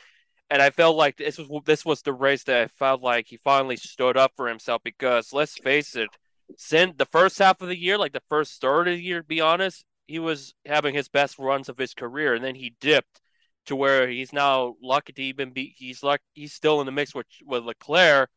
[0.50, 3.38] And I felt like this was this was the race that I felt like he
[3.38, 6.10] finally stood up for himself because let's face it,
[6.58, 9.28] since the first half of the year, like the first third of the year, to
[9.28, 13.22] be honest, he was having his best runs of his career, and then he dipped
[13.66, 15.74] to where he's now lucky to even be.
[15.78, 18.30] He's like he's still in the mix with with Leclerc,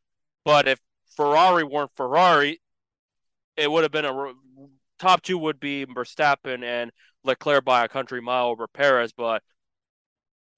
[0.45, 0.81] but if
[1.17, 2.61] Ferrari weren't Ferrari,
[3.57, 4.33] it would have been a
[4.99, 6.91] top two would be Verstappen and
[7.25, 9.13] Leclerc by a country mile over Perez.
[9.13, 9.43] But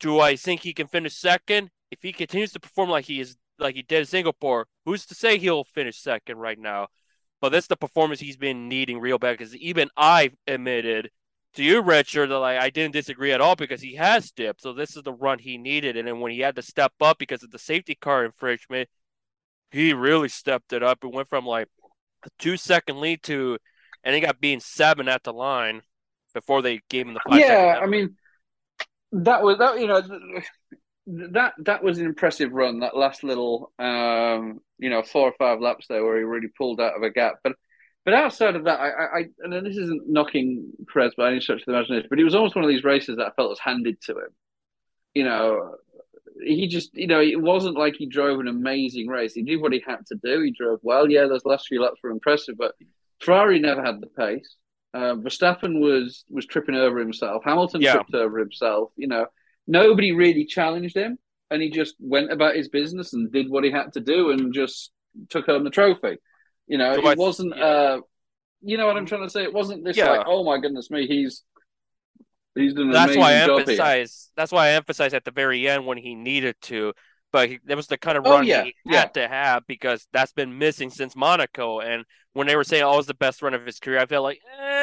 [0.00, 1.70] do I think he can finish second?
[1.90, 5.14] If he continues to perform like he is like he did in Singapore, who's to
[5.14, 6.88] say he'll finish second right now?
[7.40, 11.10] But that's the performance he's been needing real bad because even I admitted
[11.54, 14.62] to you, Richard, that like I didn't disagree at all because he has dipped.
[14.62, 17.18] So this is the run he needed, and then when he had to step up
[17.18, 18.88] because of the safety car infringement,
[19.70, 20.98] he really stepped it up.
[21.02, 21.68] It went from like
[22.24, 23.58] a two second lead to,
[24.04, 25.82] and he got being seven at the line
[26.34, 27.40] before they gave him the five.
[27.40, 28.16] yeah, I mean,
[29.12, 29.80] that was that.
[29.80, 30.02] You know,
[31.06, 32.80] that that was an impressive run.
[32.80, 36.80] That last little, um, you know, four or five laps there where he really pulled
[36.80, 37.36] out of a gap.
[37.42, 37.54] But
[38.04, 41.66] but outside of that, I, I, and this isn't knocking Perez by any stretch of
[41.66, 44.00] the imagination, but it was almost one of these races that I felt was handed
[44.02, 44.30] to him.
[45.14, 45.74] You know,
[46.42, 49.34] he just, you know, it wasn't like he drove an amazing race.
[49.34, 50.40] He did what he had to do.
[50.40, 51.10] He drove well.
[51.10, 52.74] Yeah, those last few laps were impressive, but
[53.20, 54.56] Ferrari never had the pace.
[54.92, 57.42] Uh, Verstappen was was tripping over himself.
[57.44, 57.92] Hamilton Yeah.
[57.94, 58.90] tripped over himself.
[58.96, 59.26] You know,
[59.66, 61.18] nobody really challenged him,
[61.50, 64.52] and he just went about his business and did what he had to do, and
[64.52, 64.90] just
[65.28, 66.16] took home the trophy.
[66.66, 67.56] You know, So I- wasn't.
[67.56, 67.64] yeah.
[67.64, 68.00] Uh,
[68.62, 69.42] you know what I'm trying to say?
[69.42, 70.10] It wasn't this Yeah.
[70.10, 71.44] like, oh my goodness me, he's
[72.54, 73.60] he's done an that's why I job here.
[73.60, 74.30] emphasize.
[74.36, 76.92] That's why I emphasize at the very end when he needed to.
[77.32, 80.08] But he, that was the kind of Oh, run yeah, he had to have because
[80.12, 81.78] that's been missing since Monaco.
[81.78, 84.06] And when they were saying, "Oh, it was the best run of his career," I
[84.06, 84.79] felt like, eh,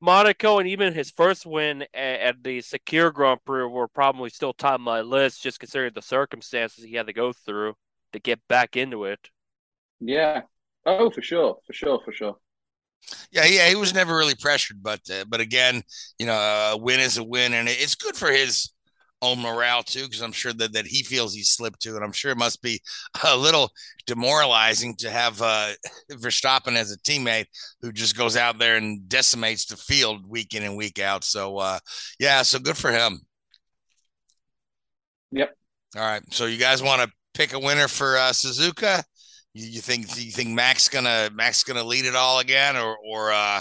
[0.00, 4.52] Monaco and even his first win at, at the Sakhir Grand Prix were probably still
[4.52, 7.74] top of my list, just considering the circumstances he had to go through
[8.12, 9.30] to get back into it.
[10.00, 10.42] Yeah.
[10.86, 12.36] Oh, for sure, for sure, for sure.
[13.30, 15.82] yeah, yeah, he was never really pressured, but uh, but again,
[16.18, 18.70] you know, a win is a win, and it's good for his
[19.22, 22.12] own morale too, because I'm sure that that he feels he slipped too, and I'm
[22.12, 22.80] sure it must be
[23.24, 23.70] a little
[24.06, 25.72] demoralizing to have uh,
[26.12, 27.46] Verstappen as a teammate
[27.80, 31.24] who just goes out there and decimates the field week in and week out.
[31.24, 31.78] So uh,
[32.18, 33.20] yeah, so good for him.
[35.32, 35.54] Yep.
[35.96, 39.02] All right, so you guys want to pick a winner for uh, Suzuka?
[39.54, 43.32] You, you think you think Max gonna Max gonna lead it all again, or or
[43.32, 43.60] uh,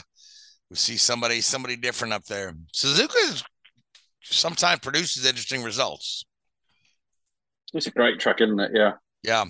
[0.70, 2.54] we see somebody somebody different up there?
[2.74, 3.44] Suzuka
[4.30, 6.26] sometimes produces interesting results.
[7.74, 8.72] It's a great track, isn't it?
[8.74, 8.94] Yeah.
[9.24, 9.46] Yeah.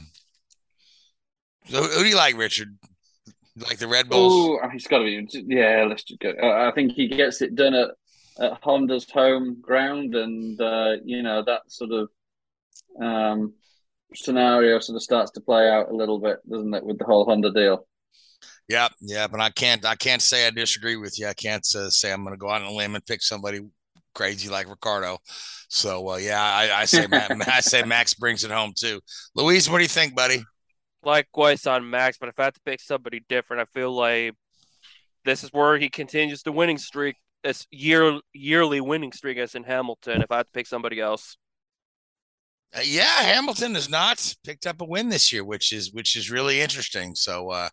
[1.66, 2.78] So who do you like, Richard?
[3.56, 4.60] You like the Red Bulls?
[4.64, 5.28] Oh, he's got to be.
[5.48, 6.34] Yeah, let's just go.
[6.42, 7.90] Uh, I think he gets it done at,
[8.40, 12.10] at Honda's home ground, and uh, you know that sort of
[13.02, 13.54] um,
[14.14, 17.26] scenario sort of starts to play out a little bit, doesn't it, with the whole
[17.26, 17.88] Honda deal?
[18.68, 21.28] Yeah, yeah, but I can't I can't say I disagree with you.
[21.28, 23.62] I can't uh, say I'm going to go out on a limb and pick somebody
[24.18, 25.20] crazy like Ricciardo.
[25.70, 29.02] So uh, yeah, I, I say I say Max brings it home too.
[29.36, 30.44] Louise, what do you think, buddy?
[31.04, 34.34] Likewise on Max, but if I had to pick somebody different, I feel like
[35.26, 39.64] this is where he continues the winning streak, this year yearly winning streak as in
[39.66, 40.22] Hamilton.
[40.22, 41.38] If I had to pick somebody else,
[42.76, 46.30] Uh, yeah, Hamilton has not picked up a win this year, which is which is
[46.32, 47.16] really interesting.
[47.16, 47.70] So uh,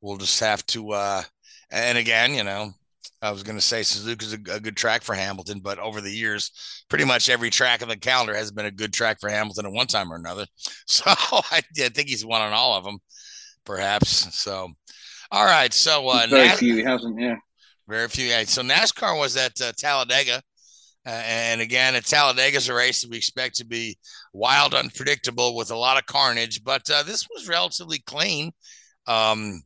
[0.00, 0.92] we'll just have to.
[0.92, 1.22] Uh,
[1.70, 2.72] and again, you know,
[3.22, 6.10] I was going to say Suzuka's a, a good track for Hamilton, but over the
[6.10, 6.50] years,
[6.88, 9.72] pretty much every track on the calendar has been a good track for Hamilton at
[9.72, 10.46] one time or another.
[10.86, 12.98] So I, I think he's won on all of them,
[13.64, 14.38] perhaps.
[14.38, 14.68] So,
[15.30, 15.72] all right.
[15.72, 17.20] So uh, very Nas- few he hasn't.
[17.20, 17.36] Yeah,
[17.88, 18.26] very few.
[18.26, 18.44] Yeah.
[18.44, 20.42] So NASCAR was at uh, Talladega.
[21.06, 23.96] Uh, and again, at Talladega's a race that we expect to be
[24.32, 26.64] wild, unpredictable with a lot of carnage.
[26.64, 28.50] But uh, this was relatively clean.
[29.06, 29.62] Um,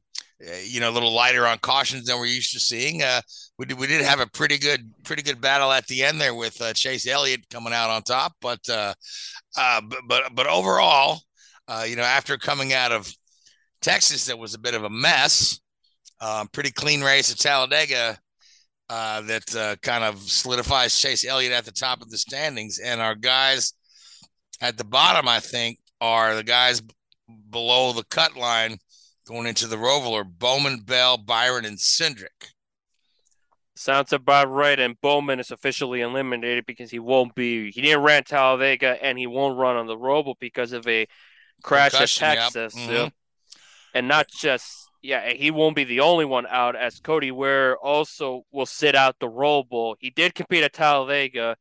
[0.64, 3.02] you know, a little lighter on cautions than we're used to seeing.
[3.02, 3.20] Uh,
[3.58, 6.34] we did, we did have a pretty good pretty good battle at the end there
[6.34, 8.34] with uh, Chase Elliott coming out on top.
[8.40, 8.94] But uh,
[9.56, 11.20] uh, but, but but overall,
[11.68, 13.12] uh, you know, after coming out of
[13.82, 15.60] Texas, that was a bit of a mess.
[16.20, 18.18] Um, pretty clean race at Talladega
[18.90, 22.78] uh, that uh, kind of solidifies Chase Elliott at the top of the standings.
[22.78, 23.72] And our guys
[24.60, 26.82] at the bottom, I think, are the guys
[27.50, 28.78] below the cut line
[29.30, 32.52] going into the Roval are Bowman, Bell, Byron, and Cindric.
[33.76, 34.78] Sounds about right.
[34.78, 37.70] And Bowman is officially eliminated because he won't be.
[37.70, 41.06] He didn't run Talladega and he won't run on the Roval because of a
[41.62, 42.74] crash at Texas.
[42.76, 42.88] Yep.
[42.88, 43.08] Mm-hmm.
[43.94, 48.44] And not just yeah, he won't be the only one out as Cody Ware also
[48.52, 49.94] will sit out the Roval.
[49.98, 51.56] He did compete at Talladega,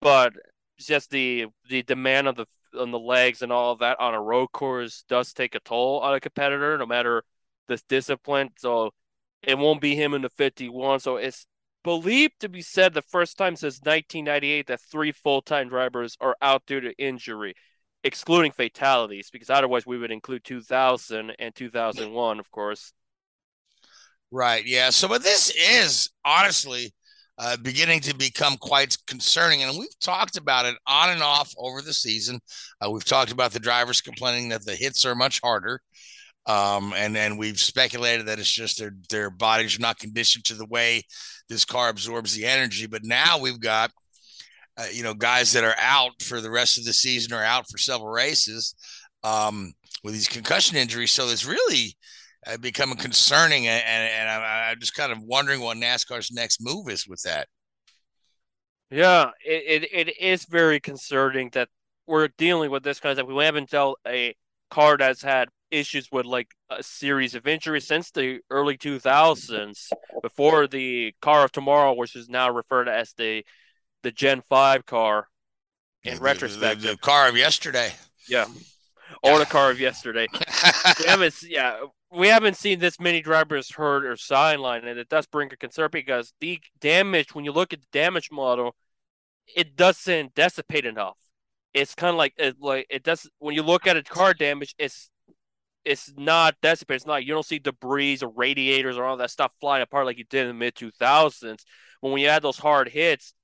[0.00, 0.34] but
[0.78, 2.46] just the the demand of the
[2.78, 6.00] on the legs and all of that on a road course does take a toll
[6.00, 7.22] on a competitor, no matter
[7.68, 8.50] the discipline.
[8.58, 8.90] So
[9.42, 11.00] it won't be him in the 51.
[11.00, 11.46] So it's
[11.84, 16.36] believed to be said the first time since 1998 that three full time drivers are
[16.42, 17.54] out due to injury
[18.04, 22.92] excluding fatalities, because otherwise we would include 2000 and 2001, of course.
[24.30, 24.64] Right.
[24.64, 24.90] Yeah.
[24.90, 26.92] So, but this is honestly
[27.38, 29.62] uh, beginning to become quite concerning.
[29.62, 32.40] And we've talked about it on and off over the season.
[32.80, 35.80] Uh, we've talked about the drivers complaining that the hits are much harder.
[36.46, 40.54] Um, and and we've speculated that it's just their their bodies are not conditioned to
[40.54, 41.02] the way
[41.48, 42.86] this car absorbs the energy.
[42.86, 43.90] But now we've got
[44.78, 47.64] uh, you know, guys that are out for the rest of the season or out
[47.70, 48.74] for several races
[49.24, 49.72] um,
[50.04, 51.12] with these concussion injuries.
[51.12, 51.96] So it's really
[52.46, 56.88] Uh, becoming concerning, and, and I'm, I'm, just kind of wondering what NASCAR's next move
[56.88, 57.48] is with that.
[58.88, 61.68] Yeah, it, it, it is very concerning that
[62.06, 64.36] we're dealing with this kind of We haven't dealt a
[64.70, 69.90] car that's had issues with like a series of injuries since the early 2000s,
[70.22, 73.44] before the car of tomorrow, which is now referred to as the
[74.02, 75.26] the Gen Five car.
[76.04, 77.92] In the, retrospect, the, the, car of yesterday.
[78.28, 78.46] Yeah,
[79.22, 80.28] or the car of yesterday.
[81.00, 81.80] we haven't, yeah,
[82.12, 85.88] we haven't seen this many drivers hurt or sidelined, and it does bring a concern
[85.92, 87.34] because the damage.
[87.34, 88.74] When you look at the damage model,
[89.54, 91.16] it doesn't dissipate enough.
[91.74, 94.74] It's kind of like it, like it does when you look at a car damage.
[94.78, 95.10] It's
[95.84, 96.96] it's not dissipated.
[96.96, 100.18] It's not you don't see debris or radiators or all that stuff flying apart like
[100.18, 101.64] you did in the mid two thousands.
[102.00, 103.34] When we had those hard hits,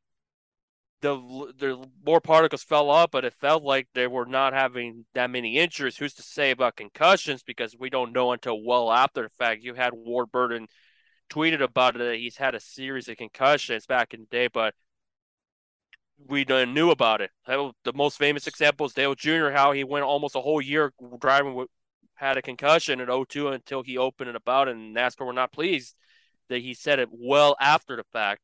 [1.02, 5.30] the the more particles fell off, but it felt like they were not having that
[5.30, 5.96] many injuries.
[5.98, 7.42] Who's to say about concussions?
[7.42, 9.62] Because we don't know until well after the fact.
[9.62, 10.68] You had Ward Burton
[11.28, 14.74] tweeted about it that he's had a series of concussions back in the day, but
[16.28, 17.30] we knew about it.
[17.46, 19.50] The most famous example is Dale Jr.
[19.50, 21.68] How he went almost a whole year driving with
[22.14, 25.96] had a concussion in 02 until he opened it about, and NASCAR were not pleased
[26.48, 28.42] that he said it well after the fact.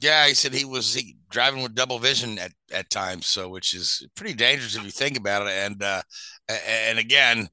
[0.00, 3.74] Yeah, he said he was he, driving with double vision at, at times, so which
[3.74, 5.52] is pretty dangerous if you think about it.
[5.52, 6.02] And uh,
[6.48, 7.48] and again,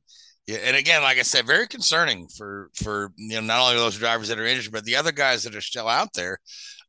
[0.48, 3.98] yeah, and again, like I said, very concerning for for you know not only those
[3.98, 6.38] drivers that are injured, but the other guys that are still out there.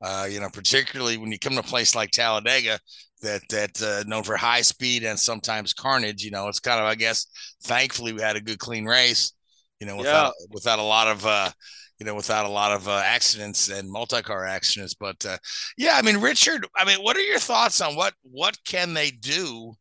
[0.03, 2.79] Uh, you know, particularly when you come to a place like Talladega,
[3.23, 6.23] that that uh, known for high speed and sometimes carnage.
[6.23, 7.27] You know, it's kind of I guess
[7.63, 9.33] thankfully we had a good clean race.
[9.81, 10.47] You know, without yeah.
[10.51, 11.51] without a lot of uh,
[11.99, 14.95] you know, without a lot of uh, accidents and multi-car accidents.
[14.95, 15.39] But uh,
[15.79, 19.11] yeah, I mean, Richard, I mean, what are your thoughts on what what can they
[19.11, 19.75] do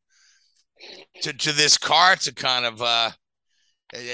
[1.21, 3.11] to to this car to kind of uh,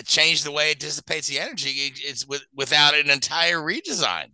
[0.06, 1.70] change the way it dissipates the energy?
[1.70, 4.32] It's with, without an entire redesign.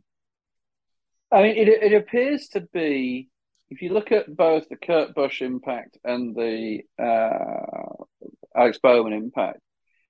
[1.32, 3.30] I mean, it it appears to be.
[3.70, 8.06] If you look at both the Kurt Busch impact and the uh,
[8.56, 9.60] Alex Bowman impact,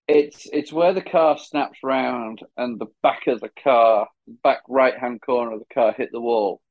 [0.08, 4.08] it's it's where the car snaps round and the back of the car,
[4.44, 6.62] back right hand corner of the car, hit the wall.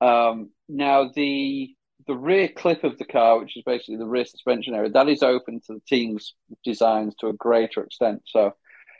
[0.00, 1.74] Um, now the
[2.06, 5.22] the rear clip of the car, which is basically the rear suspension area, that is
[5.22, 6.34] open to the team's
[6.64, 8.22] designs to a greater extent.
[8.26, 8.54] So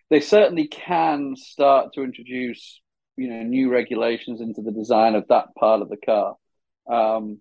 [0.09, 2.81] they certainly can start to introduce
[3.17, 6.37] you know new regulations into the design of that part of the car.
[6.91, 7.41] Um,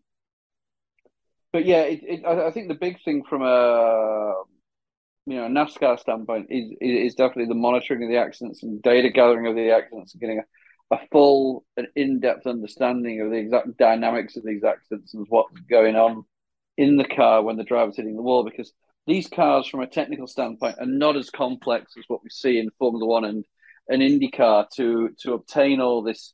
[1.53, 4.33] but yeah, it, it, I, I think the big thing from a
[5.25, 9.09] you know, a NASCAR standpoint is is definitely the monitoring of the accidents and data
[9.09, 13.77] gathering of the accidents and getting a, a full and in-depth understanding of the exact
[13.77, 16.23] dynamics of these accidents and what's going on
[16.77, 18.71] in the car when the driver's hitting the wall because
[19.07, 22.69] these cars from a technical standpoint are not as complex as what we see in
[22.77, 23.45] Formula One and
[23.87, 26.33] an IndyCar to to obtain all this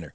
[0.00, 0.14] winner.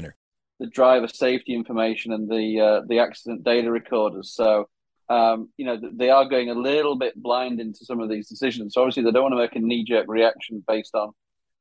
[0.61, 4.31] the driver safety information and the uh, the accident data recorders.
[4.33, 4.69] So
[5.09, 8.75] um, you know they are going a little bit blind into some of these decisions.
[8.75, 11.13] So obviously they don't want to make a knee jerk reaction based on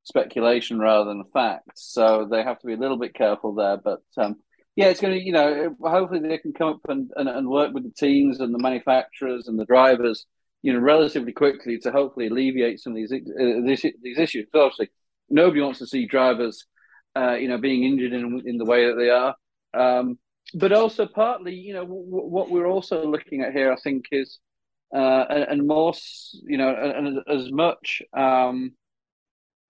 [0.04, 1.82] speculation rather than facts.
[1.92, 3.78] So they have to be a little bit careful there.
[3.78, 4.36] But um,
[4.76, 7.72] yeah, it's going to you know hopefully they can come up and, and, and work
[7.72, 10.26] with the teams and the manufacturers and the drivers.
[10.62, 14.46] You know, relatively quickly to hopefully alleviate some of these uh, these, these issues.
[14.52, 14.90] So obviously,
[15.30, 16.66] nobody wants to see drivers
[17.16, 19.34] uh, you know, being injured in in the way that they are.
[19.72, 20.18] Um,
[20.54, 24.38] but also partly, you know, w- what we're also looking at here, I think, is
[24.94, 25.92] uh, and, and, more,
[26.42, 28.72] you know, and, and as much, um,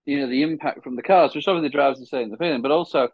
[0.06, 2.62] you know, the impact from the cars, which some the drivers are saying the feeling,
[2.62, 3.08] but also,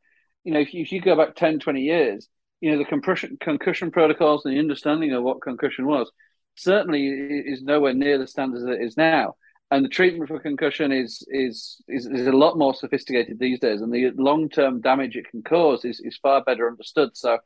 [0.45, 2.29] you know, if you, if you go back 10, 20 years,
[2.61, 6.11] you know, the concussion concussion protocols and the understanding of what concussion was
[6.55, 9.35] certainly is nowhere near the standards that it is now
[9.71, 13.81] and the treatment for concussion is, is is is, a lot more sophisticated these days,
[13.81, 17.17] and the long term damage it can cause is, is far better understood.
[17.17, 17.39] So,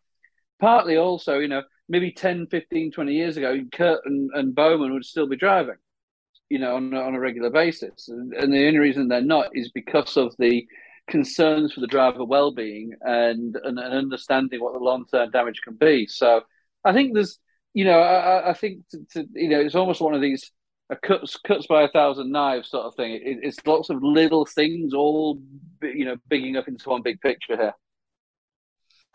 [0.60, 5.04] partly also, you know, maybe 10, 15, 20 years ago, Kurt and, and Bowman would
[5.04, 5.76] still be driving,
[6.50, 8.08] you know, on, on a regular basis.
[8.08, 10.66] And, and the only reason they're not is because of the
[11.08, 15.62] concerns for the driver well being and, and, and understanding what the long term damage
[15.64, 16.06] can be.
[16.06, 16.42] So,
[16.84, 17.38] I think there's,
[17.72, 20.50] you know, I, I think, to, to, you know, it's almost one of these
[20.90, 23.12] a cuts cuts by a thousand knives sort of thing.
[23.12, 25.40] It, it's lots of little things all
[25.82, 27.74] you know bigging up into one big picture here.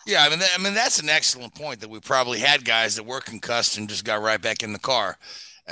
[0.08, 3.06] Yeah, I mean, I mean that's an excellent point that we probably had guys that
[3.06, 5.18] were concussed and just got right back in the car,
[5.68, 5.72] uh,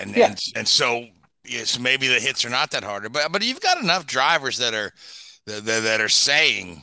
[0.00, 0.26] and, yeah.
[0.26, 1.06] and and so
[1.44, 4.58] yeah, so maybe the hits are not that hard, but but you've got enough drivers
[4.58, 4.92] that are
[5.46, 6.82] that, that are saying,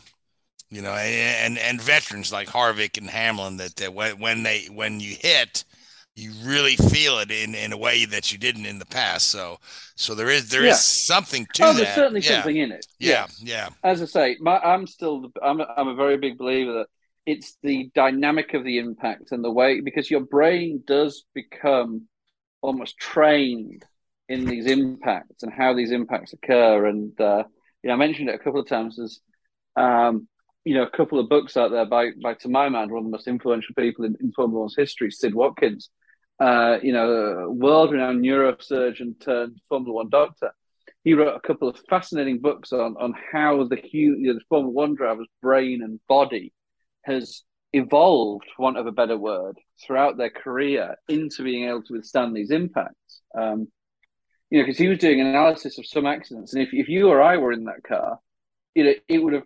[0.70, 5.00] you know, and and veterans like Harvick and Hamlin that that when when they when
[5.00, 5.66] you hit,
[6.16, 9.28] you really feel it in, in a way that you didn't in the past.
[9.28, 9.58] So
[9.96, 10.72] so there is there yeah.
[10.72, 11.66] is something to it.
[11.66, 11.78] oh, that.
[11.84, 12.30] There's certainly yeah.
[12.30, 12.86] something in it.
[13.00, 13.68] Yeah, yeah.
[13.68, 13.70] yeah.
[13.84, 16.88] As I say, my, I'm still I'm a, I'm a very big believer that
[17.26, 22.08] it's the dynamic of the impact and the way because your brain does become
[22.62, 23.86] almost trained
[24.28, 26.86] in these impacts and how these impacts occur.
[26.86, 27.44] And uh,
[27.84, 28.98] you know, I mentioned it a couple of times.
[28.98, 29.22] There's
[29.78, 30.28] um,
[30.66, 33.06] you know a couple of books out there by by to my mind one of
[33.06, 35.90] the most influential people in, in Formula One's history, Sid Watkins
[36.42, 40.52] uh, you know, world-renowned neurosurgeon turned Formula One doctor.
[41.04, 44.74] He wrote a couple of fascinating books on on how the, you know, the Formula
[44.74, 46.52] One driver's brain and body
[47.04, 51.94] has evolved, for want of a better word, throughout their career into being able to
[51.94, 53.22] withstand these impacts.
[53.38, 53.68] Um,
[54.50, 57.08] you know, because he was doing an analysis of some accidents, and if, if you
[57.10, 58.20] or I were in that car,
[58.76, 59.46] you know, it would have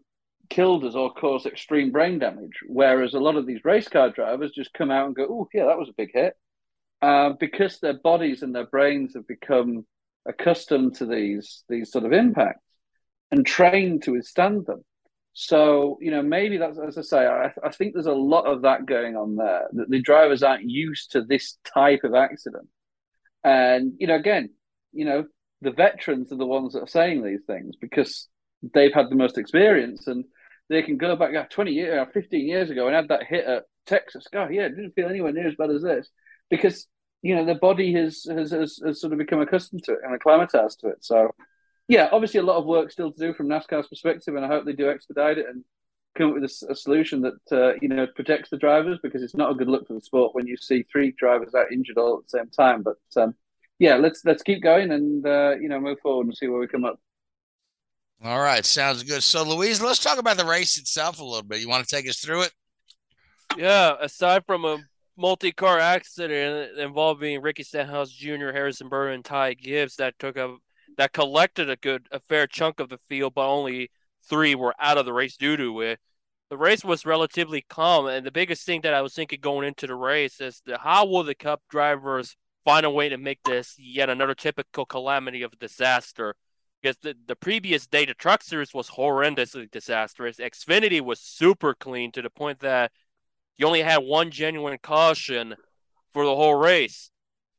[0.49, 2.57] killed us or caused extreme brain damage.
[2.67, 5.65] Whereas a lot of these race car drivers just come out and go, "Oh, yeah,
[5.65, 6.35] that was a big hit."
[7.01, 9.85] Uh, because their bodies and their brains have become
[10.27, 12.61] accustomed to these these sort of impacts
[13.31, 14.83] and trained to withstand them.
[15.33, 18.61] So you know maybe that's as I say, I, I think there's a lot of
[18.63, 19.67] that going on there.
[19.73, 22.67] That the drivers aren't used to this type of accident,
[23.43, 24.51] and you know again,
[24.93, 25.25] you know
[25.61, 28.27] the veterans are the ones that are saying these things because
[28.73, 30.25] they've had the most experience and
[30.69, 34.25] they can go back 20 years 15 years ago and had that hit at Texas.
[34.31, 36.09] God, yeah, it didn't feel anywhere near as bad as this
[36.49, 36.87] because
[37.21, 40.13] you know the body has, has has, has sort of become accustomed to it and
[40.13, 41.03] acclimatized to it.
[41.03, 41.31] So
[41.87, 44.65] yeah, obviously a lot of work still to do from NASCAR's perspective, and I hope
[44.65, 45.63] they do expedite it and
[46.17, 49.35] come up with a, a solution that uh, you know protects the drivers because it's
[49.35, 52.17] not a good look for the sport when you see three drivers out injured all
[52.17, 52.83] at the same time.
[52.83, 53.35] But um,
[53.79, 56.67] yeah, let's let's keep going and uh, you know move forward and see where we
[56.67, 56.99] come up.
[58.23, 59.21] All right, sounds good.
[59.21, 61.59] So, Louise, let's talk about the race itself a little bit.
[61.59, 62.51] You want to take us through it?
[63.57, 64.77] Yeah, aside from a
[65.17, 70.57] multi-car accident involving Ricky Stenhouse Jr., Harrison Burton, and Ty Gibbs that took a
[70.97, 73.89] that collected a good a fair chunk of the field, but only
[74.29, 75.99] three were out of the race due to it.
[76.49, 79.87] The race was relatively calm, and the biggest thing that I was thinking going into
[79.87, 83.75] the race is the, how will the Cup drivers find a way to make this
[83.79, 86.35] yet another typical calamity of disaster?
[86.81, 90.37] Because the, the previous day, the Truck Series was horrendously disastrous.
[90.37, 92.91] Xfinity was super clean to the point that
[93.57, 95.55] you only had one genuine caution
[96.13, 97.11] for the whole race.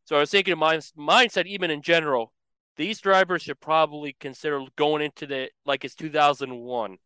[0.05, 2.33] So I was thinking, my mindset, even in general,
[2.77, 6.99] these drivers should probably consider going into the like it's 2001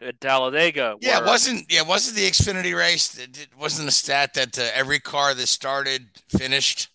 [0.00, 0.96] at Talladega.
[1.00, 3.18] Yeah, where, wasn't yeah wasn't the Xfinity race?
[3.18, 6.88] It wasn't a stat that uh, every car that started finished.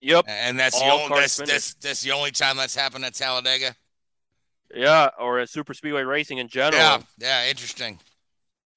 [0.00, 3.76] Yep, and that's the only that's, that's that's the only time that's happened at Talladega.
[4.74, 6.82] Yeah, or at super speedway racing in general.
[6.82, 8.00] Yeah, yeah, interesting.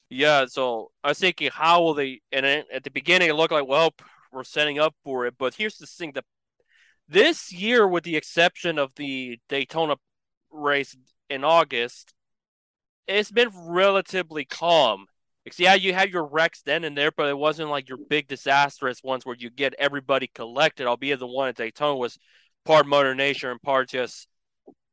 [0.09, 2.21] Yeah, so I was thinking, how will they?
[2.31, 3.93] And at the beginning, it looked like, well,
[4.31, 5.35] we're setting up for it.
[5.37, 6.25] But here's the thing: that
[7.07, 9.95] this year, with the exception of the Daytona
[10.51, 10.95] race
[11.29, 12.13] in August,
[13.07, 15.07] it's been relatively calm.
[15.43, 18.27] Because yeah, you had your wrecks then and there, but it wasn't like your big
[18.27, 20.87] disastrous ones where you get everybody collected.
[20.87, 22.17] Albeit the one at Daytona was
[22.63, 24.27] part motor Nature and part just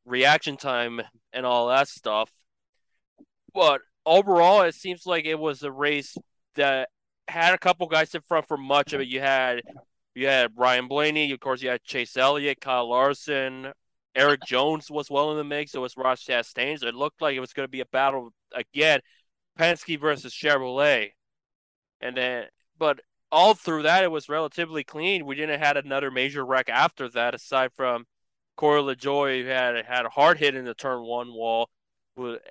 [0.05, 1.01] reaction time
[1.33, 2.31] and all that stuff.
[3.55, 6.17] But overall, it seems like it was a race
[6.55, 6.89] that
[7.29, 9.09] had a couple guys in front for much of it.
[9.09, 9.63] You had
[10.15, 11.63] you had Ryan Blaney, of course.
[11.63, 13.73] You had Chase Elliott, Kyle Larson,
[14.15, 15.73] Erik Jones was well in the mix.
[15.73, 16.79] So was Ross Chastain.
[16.79, 19.01] So it looked like it was going to be a battle again,
[19.59, 21.11] Penske versus Chevrolet,
[22.01, 22.45] and then
[22.79, 23.01] but
[23.31, 25.25] all through that it was relatively clean.
[25.25, 28.05] We didn't had another major wreck after that, aside from
[28.57, 31.71] Corey LaJoie, who had had a hard hit in the turn one wall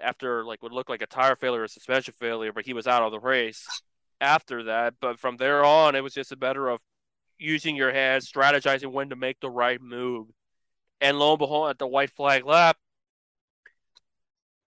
[0.01, 3.03] after like would look like a tire failure or suspension failure, but he was out
[3.03, 3.65] of the race
[4.19, 4.95] after that.
[4.99, 6.79] But from there on, it was just a matter of
[7.37, 10.27] using your head, strategizing when to make the right move.
[10.99, 12.77] And lo and behold, at the white flag lap,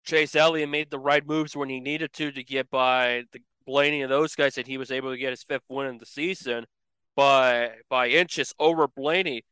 [0.05, 4.03] Chase Elliott made the right moves when he needed to to get by the Blaney
[4.03, 6.67] and those guys, and he was able to get his fifth win in the season
[7.15, 9.45] by by inches over Blaney,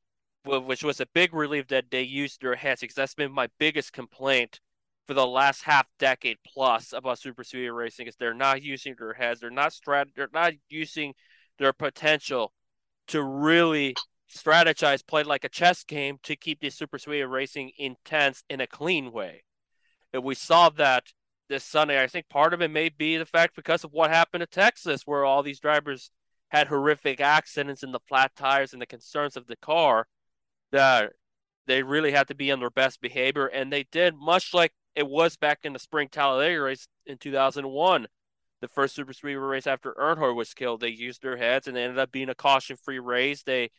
[0.45, 3.93] which was a big relief that they used their heads because that's been my biggest
[3.93, 4.61] complaint
[5.07, 9.13] for the last half decade plus about super speedway racing is they're not using their
[9.13, 11.15] heads, they're not strat, they're not using
[11.59, 12.53] their potential
[13.09, 13.95] to really
[14.35, 18.67] strategize, play like a chess game to keep the super speedway racing intense in a
[18.67, 19.45] clean way.
[20.13, 21.05] And we saw that
[21.49, 22.03] this Sunday.
[22.03, 25.03] I think part of it may be the fact because of what happened in Texas,
[25.05, 26.11] where all these drivers
[26.49, 30.07] had horrific accidents and the flat tires and the concerns of the car
[30.73, 31.13] that
[31.67, 35.07] they really had to be on their best behavior, and they did, much like it
[35.07, 38.07] was back in the spring Talladega race in 2001,
[38.63, 40.81] the first super speedway race after Earnhardt was killed.
[40.81, 43.43] They used their heads and they ended up being a caution-free race.
[43.43, 43.71] They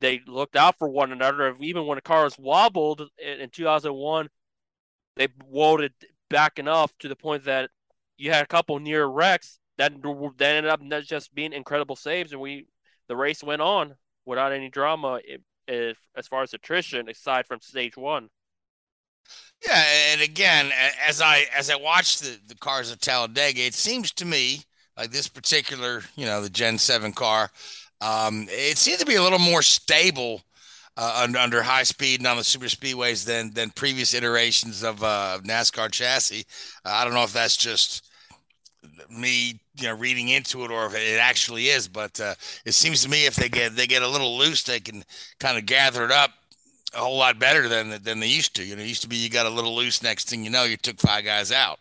[0.00, 1.54] they looked out for one another.
[1.60, 4.28] Even when the cars wobbled in, in 2001,
[5.16, 5.92] they wobbled
[6.28, 7.70] back enough to the point that
[8.16, 9.92] you had a couple near wrecks that
[10.38, 12.66] that ended up just being incredible saves, and we
[13.08, 13.94] the race went on
[14.24, 18.28] without any drama if, if, as far as attrition, aside from stage one.
[19.66, 20.70] Yeah, and again,
[21.06, 24.60] as I as I watch the the cars at Talladega, it seems to me
[24.96, 27.50] like this particular, you know, the Gen Seven car,
[28.00, 30.42] um, it seems to be a little more stable
[30.96, 35.02] uh, under, under, high speed and on the super speedways than than previous iterations of
[35.02, 36.44] uh, NASCAR chassis.
[36.84, 38.08] Uh, I don't know if that's just
[39.10, 43.02] me, you know, reading into it or if it actually is, but uh, it seems
[43.02, 45.04] to me if they get they get a little loose, they can
[45.38, 46.30] kind of gather it up
[46.96, 48.64] a whole lot better than than they used to.
[48.64, 50.02] You know, it used to be you got a little loose.
[50.02, 51.78] Next thing you know, you took five guys out.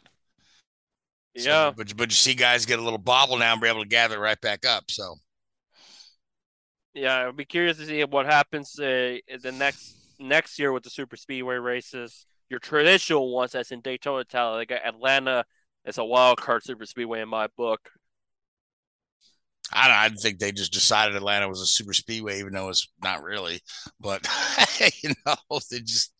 [1.33, 3.83] Yeah, so, but but you see guys get a little bobble now and be able
[3.83, 4.85] to gather right back up.
[4.89, 5.15] So
[6.93, 10.89] yeah, I'll be curious to see what happens uh, the next next year with the
[10.89, 12.25] super speedway races.
[12.49, 15.45] Your traditional ones, that's in Daytona, Talladega, Atlanta.
[15.83, 17.89] It's a wild card super speedway in my book.
[19.73, 19.97] I don't.
[19.97, 23.59] I think they just decided Atlanta was a super speedway, even though it's not really.
[23.99, 24.27] But
[25.03, 25.35] you know,
[25.71, 26.13] they just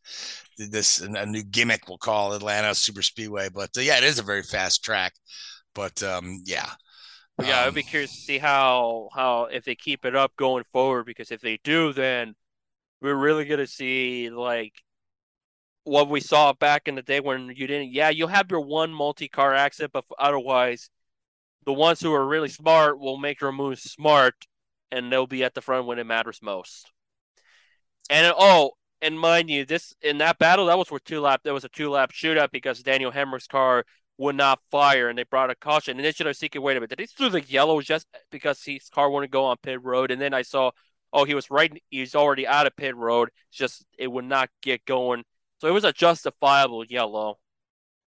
[0.57, 1.87] did this a new gimmick.
[1.87, 3.49] We'll call Atlanta super speedway.
[3.49, 5.13] But uh, yeah, it is a very fast track.
[5.75, 6.69] But um, yeah,
[7.37, 10.35] but yeah, um, I'd be curious to see how how if they keep it up
[10.37, 11.05] going forward.
[11.05, 12.33] Because if they do, then
[13.01, 14.73] we're really gonna see like
[15.83, 17.93] what we saw back in the day when you didn't.
[17.93, 20.89] Yeah, you'll have your one multi-car accident, but otherwise
[21.65, 24.35] the ones who are really smart will make their moves smart
[24.91, 26.91] and they'll be at the front when it matters most.
[28.09, 31.41] And oh, and mind you, this in that battle that was for two lap.
[31.43, 33.83] There was a two lap shootout because Daniel Hemric's car
[34.17, 35.97] would not fire, and they brought a caution.
[35.97, 38.63] And then should have thinking, wait a minute, did he throw the yellow just because
[38.63, 40.11] his car wouldn't go on pit road?
[40.11, 40.71] And then I saw,
[41.11, 41.81] oh, he was right.
[41.89, 43.29] He's already out of pit road.
[43.49, 45.23] It's just it would not get going.
[45.59, 47.39] So it was a justifiable yellow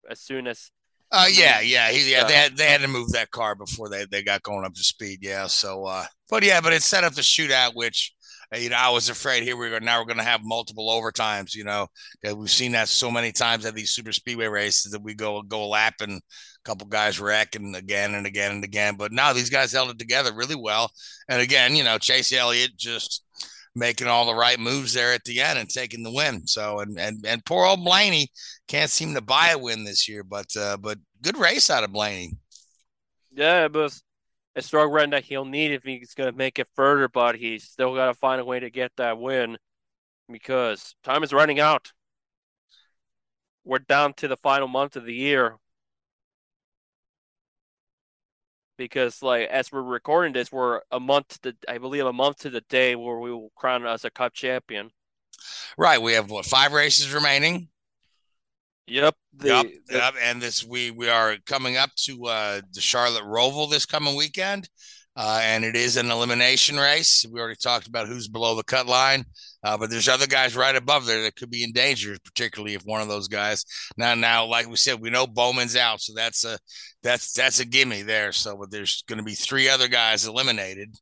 [0.10, 0.72] as soon as.
[1.12, 2.26] Uh, yeah, yeah, he, yeah.
[2.26, 4.84] They had they had to move that car before they, they got going up to
[4.84, 5.20] speed.
[5.22, 8.14] Yeah, so uh, but yeah, but it set up the shootout, which
[8.56, 9.80] you know, I was afraid here we go.
[9.80, 11.54] Now we're going to have multiple overtimes.
[11.54, 11.88] You know,
[12.36, 15.64] we've seen that so many times at these super speedway races that we go go
[15.64, 16.22] a lap and a
[16.64, 18.96] couple guys wreck and again and again and again.
[18.96, 20.92] But now these guys held it together really well.
[21.30, 23.24] And again, you know, Chase Elliott just
[23.78, 26.48] making all the right moves there at the end and taking the win.
[26.48, 28.30] So and and and poor old Blaney
[28.68, 31.92] can't seem to buy a win this year, but uh, but good race out of
[31.92, 32.32] Blaney.
[33.32, 33.98] Yeah, but
[34.56, 37.64] a strong run that he'll need if he's going to make it further, but he's
[37.64, 39.58] still got to find a way to get that win
[40.32, 41.92] because time is running out.
[43.64, 45.58] We're down to the final month of the year.
[48.78, 52.50] Because, like, as we're recording this, we're a month to, I believe, a month to
[52.50, 54.92] the day where we will crown us a cup champion.
[55.78, 56.02] Right.
[56.02, 57.70] We have what five races remaining.
[58.88, 59.16] Yep.
[59.36, 59.66] The, yep.
[59.88, 60.14] The, yep.
[60.22, 64.70] And this we we are coming up to uh, the Charlotte Roval this coming weekend.
[65.16, 67.26] Uh, and it is an elimination race.
[67.32, 69.26] We already talked about who's below the cut line,
[69.68, 72.86] uh, but there's other guys right above there that could be in danger, particularly if
[72.86, 73.66] one of those guys.
[73.98, 76.58] Now, now, like we said, we know Bowman's out, so that's a
[77.04, 78.32] that's that's a gimme there.
[78.32, 80.96] So, but there's going to be three other guys eliminated,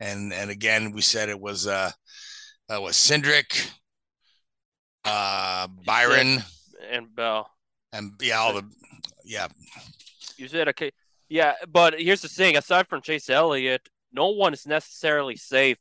[0.00, 1.92] and and again, we said it was uh,
[2.68, 3.70] uh was Cindric,
[5.06, 6.44] uh, Byron
[6.90, 7.50] and Bell.
[7.94, 8.70] And yeah, all the
[9.24, 9.48] yeah.
[10.36, 10.90] You said okay.
[11.30, 15.78] Yeah, but here's the thing: aside from Chase Elliott, no one is necessarily safe.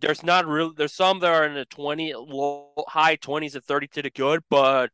[0.00, 0.72] There's not real.
[0.74, 4.42] There's some that are in the twenty, low, high twenties and thirty to the good,
[4.50, 4.90] but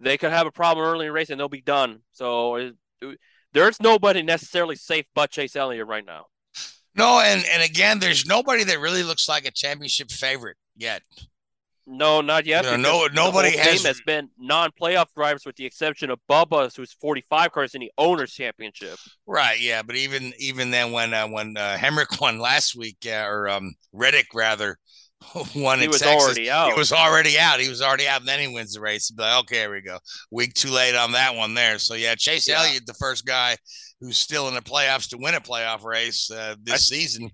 [0.00, 2.00] they could have a problem early in the race and they'll be done.
[2.12, 2.72] So
[3.52, 6.26] there's nobody necessarily safe but Chase Elliott right now.
[6.94, 11.02] No, and and again, there's nobody that really looks like a championship favorite yet.
[11.86, 12.64] No, not yet.
[12.64, 13.84] Know, no, nobody has...
[13.84, 18.32] has been non-playoff drivers, with the exception of Bubba, who's 45 cars in the owners'
[18.32, 18.96] championship.
[19.26, 19.60] Right.
[19.60, 23.48] Yeah, but even even then, when uh, when uh, Hemric won last week, uh, or
[23.48, 24.78] um, Reddick rather
[25.54, 26.72] won he in was Texas, already out.
[26.72, 27.60] He was already out.
[27.60, 29.10] He was already out, and then he wins the race.
[29.10, 29.98] But like, okay, here we go.
[30.30, 31.78] Week too late on that one there.
[31.78, 32.60] So yeah, Chase yeah.
[32.60, 33.56] Elliott, the first guy
[34.00, 37.30] who's still in the playoffs to win a playoff race uh, this I, season.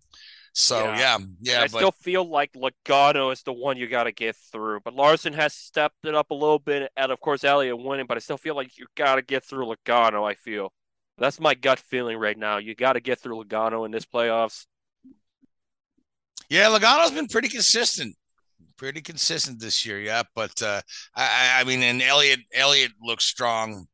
[0.60, 1.18] So yeah, yeah.
[1.40, 1.78] yeah I but...
[1.78, 4.80] still feel like Logano is the one you got to get through.
[4.84, 8.06] But Larson has stepped it up a little bit, and of course Elliott winning.
[8.06, 10.28] But I still feel like you got to get through Logano.
[10.28, 10.72] I feel
[11.16, 12.58] that's my gut feeling right now.
[12.58, 14.66] You got to get through Logano in this playoffs.
[16.50, 18.16] Yeah, Logano's been pretty consistent,
[18.76, 20.00] pretty consistent this year.
[20.00, 20.82] Yeah, but uh,
[21.14, 23.86] I, I mean, and Elliott, Elliott looks strong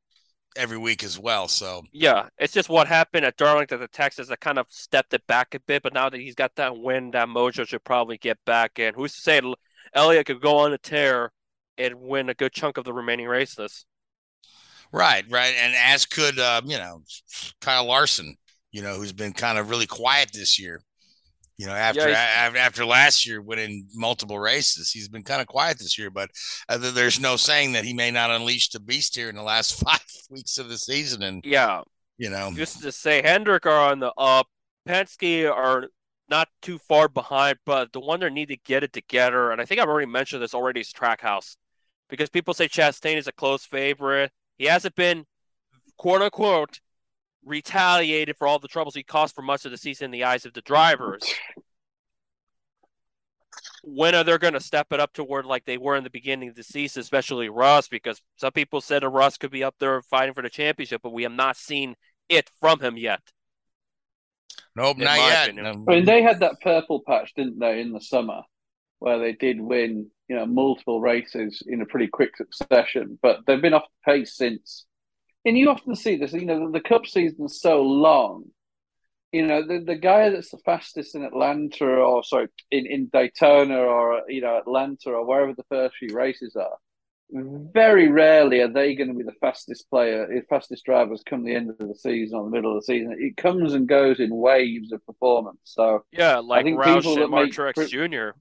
[0.57, 1.49] every week as well.
[1.49, 5.27] So yeah, it's just what happened at Darlington, the Texas that kind of stepped it
[5.27, 5.83] back a bit.
[5.83, 8.95] But now that he's got that win, that mojo should probably get back in.
[8.95, 9.41] Who's to say
[9.95, 11.33] Elliott could go on a tear
[11.79, 13.87] and win a good chunk of the remaining races?
[14.93, 17.03] Right, right, and as could uh, you know
[17.61, 18.37] Kyle Larson,
[18.71, 20.81] you know, who's been kind of really quiet this year.
[21.59, 25.79] You know, after yeah, after last year winning multiple races, he's been kind of quiet
[25.79, 26.11] this year.
[26.11, 26.31] But
[26.69, 29.81] uh, there's no saying that he may not unleash the beast here in the last
[29.85, 31.23] five weeks of the season.
[31.23, 31.81] And yeah,
[32.19, 34.47] you know, just to say, Hendrick are on the up.
[34.87, 35.89] Penske are
[36.29, 39.65] not too far behind, but the one that need to get it together, and I
[39.65, 41.57] think I've already mentioned this already, is Trackhouse,
[42.09, 44.31] because people say Chastain is a close favorite.
[44.59, 45.25] He hasn't been,
[45.97, 46.81] quote unquote,
[47.47, 50.45] retaliated for all the troubles he caused for much of the season in the eyes
[50.45, 51.23] of the drivers.
[53.83, 56.49] when are they going to step it up toward like they were in the beginning
[56.49, 57.89] of the season, especially Russ?
[57.89, 61.13] Because some people said a Russ could be up there fighting for the championship, but
[61.13, 61.95] we have not seen
[62.29, 63.21] it from him yet.
[64.75, 65.51] Nope, not yet.
[65.51, 68.43] I mean, they had that purple patch, didn't they, in the summer,
[68.99, 73.19] where they did win, you know, multiple races in a pretty quick succession.
[73.23, 74.86] But they've been off the pace since
[75.47, 76.33] and you often see this.
[76.33, 78.47] You know, the, Cup season's so long.
[79.33, 83.79] You know, the, the guy that's the fastest in Atlanta, or sorry, in, in Daytona,
[83.79, 86.77] or you know, Atlanta, or wherever the first few races are.
[87.31, 91.57] Very rarely are they going to be the fastest player, the fastest drivers come the
[91.57, 93.17] end of the season or the middle of the season.
[93.19, 95.59] It comes and goes in waves of performance.
[95.65, 98.39] So yeah, like I think Roush and Mark Truex Jr.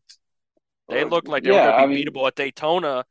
[0.87, 3.05] They looked like they yeah, were going to be I mean, beatable at Daytona,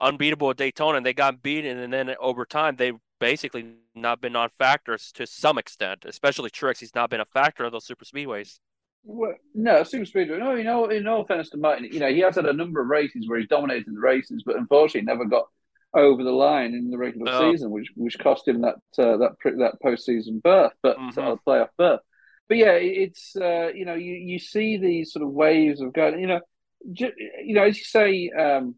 [0.00, 1.76] unbeatable at Daytona, and they got beaten.
[1.78, 6.78] And then over time, they basically not been on factors to some extent, especially Truex.
[6.78, 8.58] He's not been a factor of those super speedways.
[9.04, 10.38] Well, no, super speedway.
[10.38, 12.80] No, you know, in all fairness to Martin, you know, he has had a number
[12.80, 15.46] of races where he's dominated the races, but unfortunately never got
[15.94, 17.52] over the line in the regular No.
[17.52, 21.18] season, which which cost him that uh, that that postseason berth, but Mhm.
[21.18, 22.00] uh, playoff berth.
[22.48, 26.20] But yeah, it's uh, you know you you see these sort of waves of going,
[26.20, 26.40] you know,
[26.82, 28.74] you know as you say, um,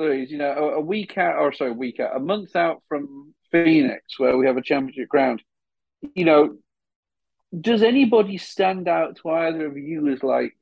[0.00, 2.82] Louise, you know, a, a week out or sorry, a week out, a month out
[2.88, 5.42] from Phoenix, where we have a championship ground,
[6.14, 6.56] you know,
[7.58, 10.56] does anybody stand out to either of you as like,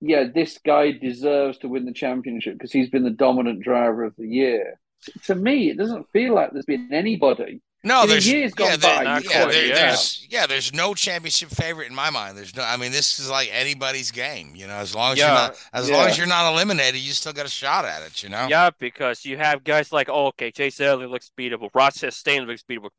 [0.00, 4.14] yeah, this guy deserves to win the championship because he's been the dominant driver of
[4.16, 4.80] the year?
[5.24, 7.62] To me, it doesn't feel like there's been anybody.
[7.88, 9.74] No, I mean, there's years gone yeah, there- by, not yeah, quite, there- yeah.
[9.74, 12.36] there's yeah, there's no championship favorite in my mind.
[12.36, 14.54] There's no, I mean, this is like anybody's game.
[14.54, 17.12] You know, as long as Yeah, you're not, as long as you're not eliminated, you
[17.12, 18.22] still got a shot at it.
[18.22, 18.46] You know.
[18.48, 21.70] Yeah, because you have guys like, oh, okay, Chase Elliott looks beatable.
[21.74, 22.90] Ross Chastain looks beatable.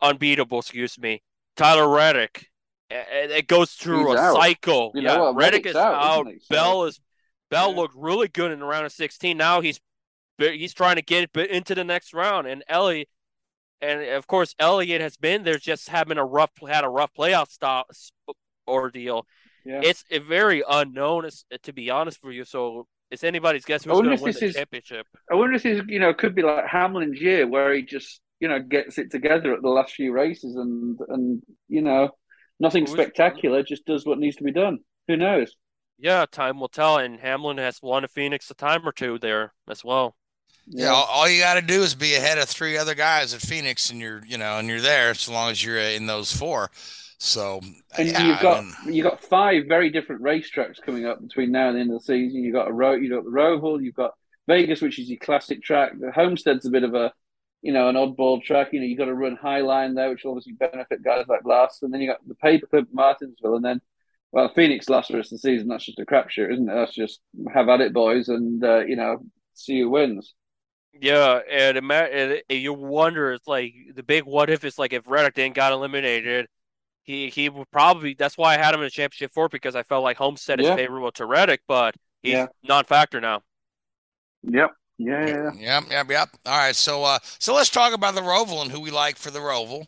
[0.00, 1.22] Unbeatable, excuse me.
[1.56, 2.48] Tyler Reddick.
[2.90, 4.36] And it goes through He's a out.
[4.36, 4.92] cycle.
[4.94, 5.36] You yeah, know what?
[5.36, 6.26] Reddick is out, out.
[6.26, 6.38] isn't he?
[6.40, 7.00] So- Bell is
[7.50, 7.76] Bell Yeah.
[7.76, 9.36] looked really good in the round of 16.
[9.36, 9.80] Now he's
[10.38, 12.46] he's trying to get into the next round.
[12.46, 13.08] And Elliott,
[13.84, 17.50] and of course Elliott has been there, just having a rough had a rough playoff
[17.50, 17.86] stop
[18.66, 19.26] ordeal.
[19.64, 19.80] Yeah.
[19.82, 21.28] It's a very unknown,
[21.62, 22.44] to be honest for you.
[22.44, 25.06] So it's anybody's guess who's going to win the is- championship.
[25.30, 28.48] I wonder if this, you know, could be like Hamlin's year where he just, you
[28.48, 32.10] know, gets it together at the last few races and and you know,
[32.60, 34.78] nothing spectacular, just does what needs to be done.
[35.08, 35.54] Who knows?
[35.98, 36.98] Yeah, time will tell.
[36.98, 40.16] And Hamlin has won a Phoenix a time or two there as well.
[40.66, 43.40] Yeah, all, all you got to do is be ahead of three other guys at
[43.40, 46.70] Phoenix, and you're, you know, and you're there as long as you're in those four.
[47.18, 47.60] So,
[47.96, 51.76] And yeah, you've got you've got five very different racetracks coming up between now and
[51.76, 52.42] the end of the season.
[52.42, 54.14] You've got a road, you've got the Roval, you've got
[54.46, 55.92] Vegas, which is your classic track.
[55.98, 57.12] The Homestead's a bit of a
[57.62, 58.72] you know an oddball track.
[58.72, 61.82] You know you've got to run Highline there, which will obviously benefit guys like Last.
[61.82, 63.80] And then you got the Paperclip Martinsville, and then
[64.32, 65.68] well Phoenix last rest of the season.
[65.68, 66.74] That's just a crapshoot, isn't it?
[66.74, 67.20] That's just
[67.54, 70.34] have at it, boys, and uh, you know see who wins.
[71.00, 75.02] Yeah, and, ima- and you wonder, it's like the big what if is like if
[75.06, 76.46] Reddick didn't got eliminated,
[77.02, 78.14] he he would probably.
[78.14, 80.70] That's why I had him in the championship four because I felt like Homestead Yeah.
[80.70, 82.46] is favorable to Reddick, but he's Yeah.
[82.62, 83.42] non-factor now.
[84.42, 84.70] Yep.
[84.98, 85.26] Yeah.
[85.26, 85.50] yeah.
[85.56, 86.28] Yep, yep, yep.
[86.46, 89.30] All right, so uh, so let's talk about the Roval and who we like for
[89.30, 89.86] the Roval.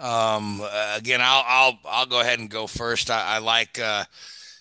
[0.00, 3.10] Um, uh, again, I'll I'll I'll go ahead and go first.
[3.10, 4.04] I, I like uh,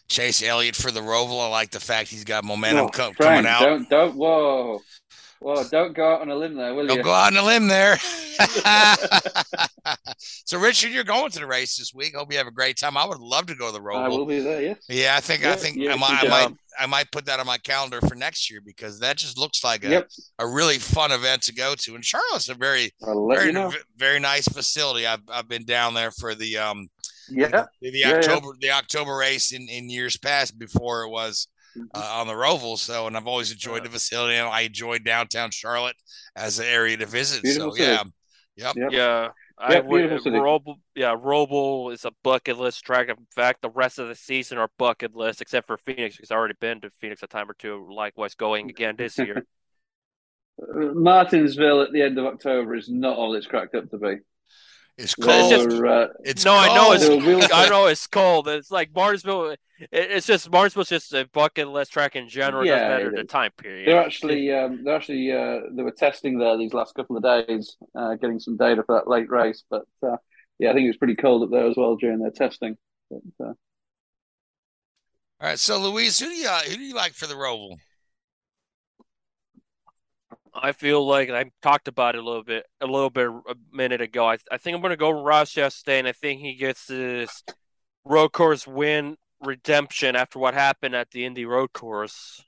[0.08, 1.40] Chase Elliott for the Roval.
[1.44, 3.62] I like the fact he's got momentum Oh, co- Frank, coming out.
[3.62, 4.82] Don't don't whoa.
[5.40, 7.04] Whoa, don't go out on a limb there, will Don't you?
[7.04, 7.98] go out on a limb there.
[10.46, 12.16] so, Richard, you're going to the race this week.
[12.16, 12.98] Hope you have a great time.
[12.98, 14.04] I would love to go to the Roval.
[14.04, 14.78] I will be there, yes.
[14.90, 16.54] Yeah, I think I think yeah, I, might, I might.
[16.80, 19.84] I might put that on my calendar for next year because that just looks like
[19.84, 20.10] a, Yep.
[20.40, 21.96] a really fun event to go to.
[21.96, 23.74] And Charlotte's a very very you know.
[23.98, 25.08] very nice facility.
[25.08, 26.88] I've I've been down there for the um
[27.30, 27.48] Yeah.
[27.48, 28.16] the, the Yeah, yeah.
[28.18, 31.48] October the October race in, in years past before it was.
[31.94, 32.78] Uh, on the Roval.
[32.78, 35.96] So and I've always enjoyed the facility and I enjoyed downtown Charlotte
[36.36, 37.44] as an area to visit.
[37.44, 37.92] Beautiful so city.
[37.92, 38.04] yeah.
[38.58, 38.76] Yep.
[38.76, 38.92] Yep.
[38.92, 39.28] Yeah,
[39.60, 40.10] I would.
[40.10, 40.32] beautiful.
[40.32, 43.08] Roval, yeah, Roval is a bucket list track.
[43.10, 46.38] In fact, the rest of the season are bucket list, except for Phoenix, because I've
[46.38, 47.88] already been to Phoenix a time or two.
[47.92, 49.46] Likewise, going again this year.
[50.60, 54.16] Uh, Martinsville at the end of October is not all it's cracked up to be.
[54.98, 55.70] It's Well, it's cold.
[55.72, 57.08] just- uh, It's no, I know it's.
[57.08, 57.24] cold.
[57.54, 58.48] I know it's cold.
[58.48, 59.56] It's like Martinsville.
[59.92, 62.64] It's just Martinsville's just a bucket list track in general.
[62.64, 63.88] It Yeah, doesn't matter it the time period.
[63.88, 67.78] they're actually um, they're actually uh, they were testing there these last couple of days,
[67.96, 69.64] uh, getting some data for that late race.
[69.70, 70.18] But uh,
[70.58, 72.76] yeah, I think it was pretty cold up there as well during their testing.
[73.12, 73.56] But, uh, All
[75.42, 75.60] right.
[75.60, 77.78] So Louise, who do you uh, who do you like for the Roval?
[80.62, 84.02] I feel like I talked about it a little bit, a little bit a minute
[84.02, 84.28] ago.
[84.28, 86.08] I, I think I'm going to go with Ross Chastain.
[86.08, 87.44] I think he gets this
[88.06, 92.44] road course win redemption after what happened at the Indy road course.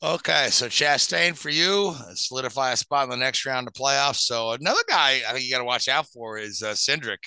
[0.00, 4.18] Okay, so Chastain for you, solidify a spot in the next round of playoffs.
[4.20, 7.18] So another guy I think you got to watch out for is uh, Cindric.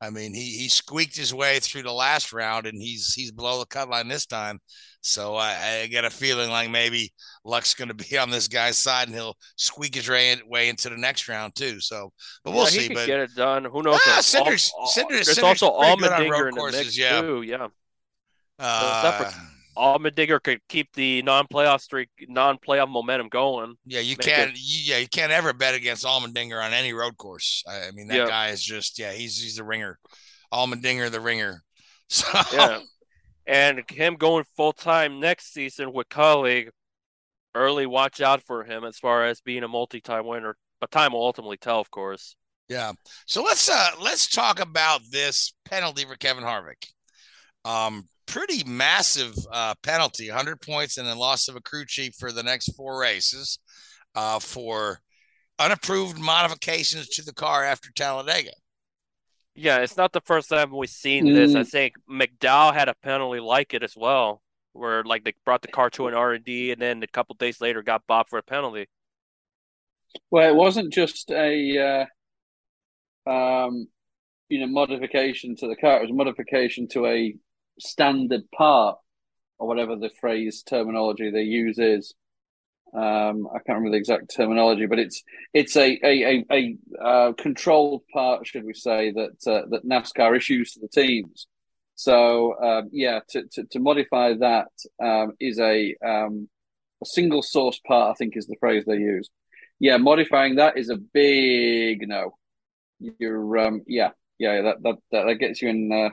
[0.00, 3.58] I mean, he he squeaked his way through the last round, and he's he's below
[3.58, 4.60] the cut line this time.
[5.00, 7.12] So I, I get a feeling like maybe
[7.44, 10.88] luck's going to be on this guy's side, and he'll squeak his way, way into
[10.88, 11.80] the next round too.
[11.80, 12.12] So,
[12.44, 12.88] but we'll Yeah, see.
[12.88, 13.64] He But get it done.
[13.64, 13.98] Who knows?
[14.06, 16.72] Ah, There's al- Cindric's- al- Cindric- Cindric's also pretty good on Allmendinger road in the
[16.84, 17.20] mix yeah.
[17.20, 17.42] too.
[17.42, 17.68] Yeah,
[18.60, 19.28] uh,
[19.78, 23.76] Allmendinger could keep the non-playoff streak, non-playoff momentum going.
[23.86, 24.50] yeah, you can't.
[24.50, 27.62] it- You, yeah, you can't ever bet against Allmendinger on any road course.
[27.68, 28.26] I, I mean, that Yeah.
[28.26, 29.98] guy is just yeah, he's he's the ringer.
[30.52, 31.62] Allmendinger, the ringer.
[32.10, 32.80] So Yeah.
[33.46, 36.70] and him going full time next season with Kaulig,
[37.54, 40.56] early watch out for him as far as being a multi time winner.
[40.80, 42.34] But time will ultimately tell, of course.
[42.68, 42.92] Yeah.
[43.26, 46.86] So let's uh let's talk about this penalty for Kevin Harvick.
[47.64, 52.32] Um, pretty massive uh, penalty, 100 points, and then loss of a crew chief for
[52.32, 53.58] the next four races
[54.14, 55.00] uh, for
[55.58, 58.52] unapproved modifications to the car after Talladega.
[59.54, 61.54] Yeah, it's not the first time we've seen this.
[61.54, 61.70] I Mm.
[61.70, 64.40] think McDowell had a penalty like it as well,
[64.72, 67.34] where like they brought the car to an R and D, and then a couple
[67.34, 68.86] days later got bobbed for a penalty.
[70.30, 72.06] Well, it wasn't just a
[73.26, 73.88] uh, um,
[74.48, 77.34] you know modification to the car; it was a modification to a
[77.78, 78.98] standard part,
[79.58, 82.14] or whatever the phrase terminology they use is.
[82.94, 85.22] Um, I can't remember the exact terminology, but it's
[85.52, 90.36] it's a a a, a uh, controlled part, should we say, that uh, that NASCAR
[90.36, 91.46] issues to the teams.
[91.96, 94.70] So um, yeah, to, to to modify that
[95.02, 96.48] um, is a um,
[97.02, 98.12] a single source part.
[98.12, 99.28] I think is the phrase they use.
[99.80, 102.36] Yeah, modifying that is a big no.
[103.00, 106.10] You're um yeah yeah that that that, that gets you in uh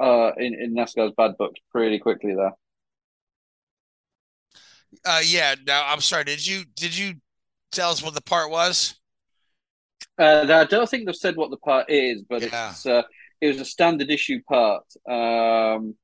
[0.00, 2.52] uh in, in NASCAR's bad books pretty quickly there.
[5.04, 5.54] Uh, yeah.
[5.66, 6.24] Now I'm sorry.
[6.24, 7.14] Did you did you
[7.70, 8.94] tell us what the part was?
[10.18, 12.70] Uh, I don't think they've said what the part is, but Yeah.
[12.70, 13.02] it's uh,
[13.40, 14.84] it was a standard issue part.
[15.08, 15.96] Um,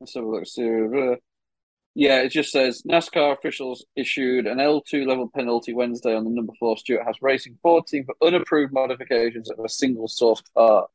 [0.00, 0.46] let's have a look.
[0.46, 1.16] So, uh,
[1.94, 6.52] yeah, it just says NASCAR officials issued an L2 level penalty Wednesday on the number
[6.58, 10.90] four Stewart-Haas Racing 14 for unapproved modifications of a single source part.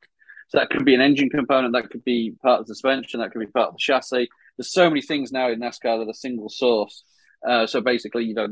[0.48, 3.32] So that could be an engine component, that could be part of the suspension, that
[3.32, 4.28] could be part of the chassis.
[4.56, 7.04] There's so many things now in NASCAR that are single source.
[7.46, 8.48] Uh, so basically, you know,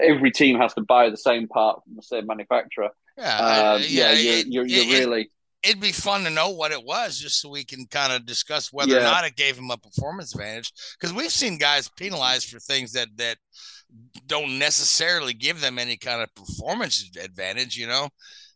[0.00, 2.88] every team has to buy the same part from the same manufacturer.
[3.18, 3.72] Yeah.
[3.74, 5.30] Um, yeah, you're, it- you're, you're it- really
[5.64, 8.72] it'd be fun to know what it was just so we can kind of discuss
[8.72, 12.58] whether or not it gave him a performance advantage because we've seen guys penalized for
[12.58, 13.36] things that that
[14.26, 18.08] don't necessarily give them any kind of performance advantage you know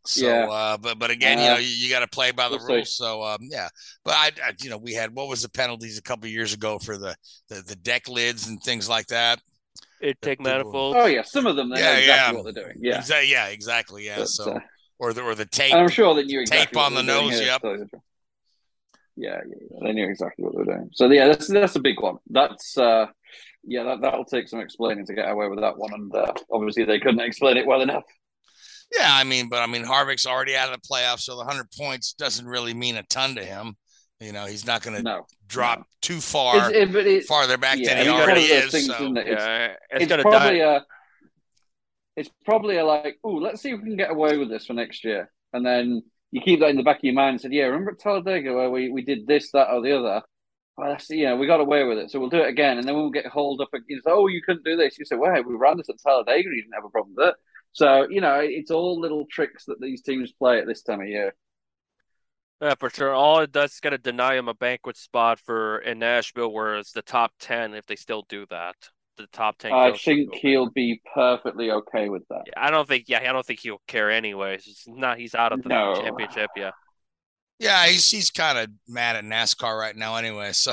[0.06, 0.46] so Yeah.
[0.46, 2.66] uh but but again you Uh, know you, you got to play by the we'll
[2.66, 2.74] see.
[2.74, 3.68] rules so um yeah
[4.04, 6.78] but I, I you know we had what was the penalties a couple years ago
[6.78, 7.14] for the,
[7.48, 9.40] the the deck lids and things like that
[10.02, 10.96] Intake the- manifolds.
[11.00, 12.42] Oh yeah, some of them they Yeah, know exactly yeah.
[12.42, 12.76] what they're doing.
[12.80, 14.60] Yeah, Exa- yeah exactly yeah But, so uh,
[14.98, 17.12] or the or the tape I'm sure they knew tape exactly what on the they
[17.14, 17.60] were doing nose, yep.
[17.62, 18.00] so-
[19.16, 20.90] Yeah, yeah, yeah, they knew exactly what they were doing.
[20.92, 22.16] So yeah, that's that's a big one.
[22.28, 23.06] That's uh,
[23.64, 26.84] yeah, that that'll take some explaining to get away with that one, and uh, obviously
[26.84, 28.04] they couldn't explain it well enough.
[28.92, 31.70] Yeah, I mean, but I mean, Harvick's already out of the playoffs, so the hundred
[31.76, 33.76] points doesn't really mean a ton to him.
[34.20, 35.84] You know, he's not going to No, drop no.
[36.00, 38.70] too far It's, it, it, farther back yeah, than he it's one of already is.
[38.70, 39.26] things, So isn't it?
[39.28, 40.76] It's, yeah, it's, it's probably die.
[40.76, 40.80] a
[42.16, 44.72] it's probably a like, oh, let's see if we can get away with this for
[44.72, 47.52] next year, and then you keep that in the back of your mind and said,
[47.52, 50.22] yeah, remember at Talladega where we, we did this, that, or the other.
[50.76, 52.86] Well, that's, you know, we got away with it, so we'll do it again, and
[52.86, 53.72] then we'll get hauled up.
[53.72, 54.00] again.
[54.06, 54.98] Oh, you couldn't do this.
[54.98, 57.28] You say, well, we ran this at Talladega, and you didn't have a problem with
[57.28, 57.34] it.
[57.76, 61.08] So you know, it's all little tricks that these teams play at this time of
[61.08, 61.34] year.
[62.62, 63.12] Yeah, for sure.
[63.12, 66.92] All it does is gonna deny him a banquet spot for in Nashville, where it's
[66.92, 68.76] the top ten if they still do that.
[69.18, 69.72] The top ten.
[69.74, 72.44] I think he'll be perfectly okay with that.
[72.56, 73.04] I don't think.
[73.08, 74.66] Yeah, I don't think he'll care anyways.
[74.66, 75.18] It's not.
[75.18, 76.00] He's out of the No.
[76.00, 76.48] championship.
[76.56, 76.70] Yeah.
[77.58, 80.52] Yeah, he's he's kind of mad at NASCAR right now, anyway.
[80.52, 80.72] So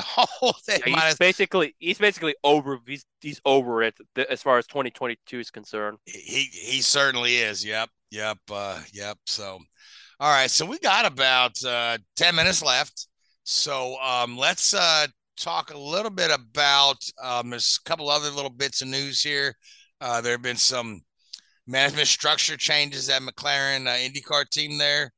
[0.66, 2.78] they Yeah, he's as, basically he's basically over.
[2.86, 3.94] He's he's over it
[4.28, 5.98] as far as 2022 is concerned.
[6.04, 7.64] he he certainly is.
[7.64, 9.18] Yep, yep, uh, yep.
[9.26, 9.58] So,
[10.20, 13.08] all right, so we got about uh, ten minutes left.
[13.44, 15.06] So um, let's uh,
[15.38, 16.98] talk a little bit about.
[17.22, 19.54] Um, there's a couple other little bits of news here.
[20.00, 21.00] Uh, there have been some
[21.66, 25.12] management structure changes at McLaren uh, IndyCar team there.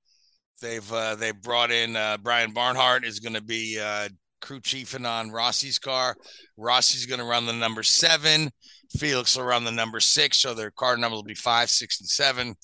[0.61, 4.09] They've uh, they brought in uh, Brian Barnhart is going to be uh,
[4.41, 6.17] crew chiefing on Rossi's car.
[6.57, 8.51] Rossi's going to run the number seven.
[8.99, 12.09] Felix will run the number six, so their car number will be five, six, and
[12.09, 12.55] seven.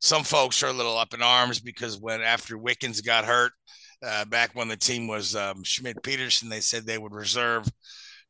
[0.00, 3.52] Some folks are a little up in arms because when after Wickens got hurt,
[4.02, 7.68] uh, back when the team was um, Schmidt Peterson, they said they would reserve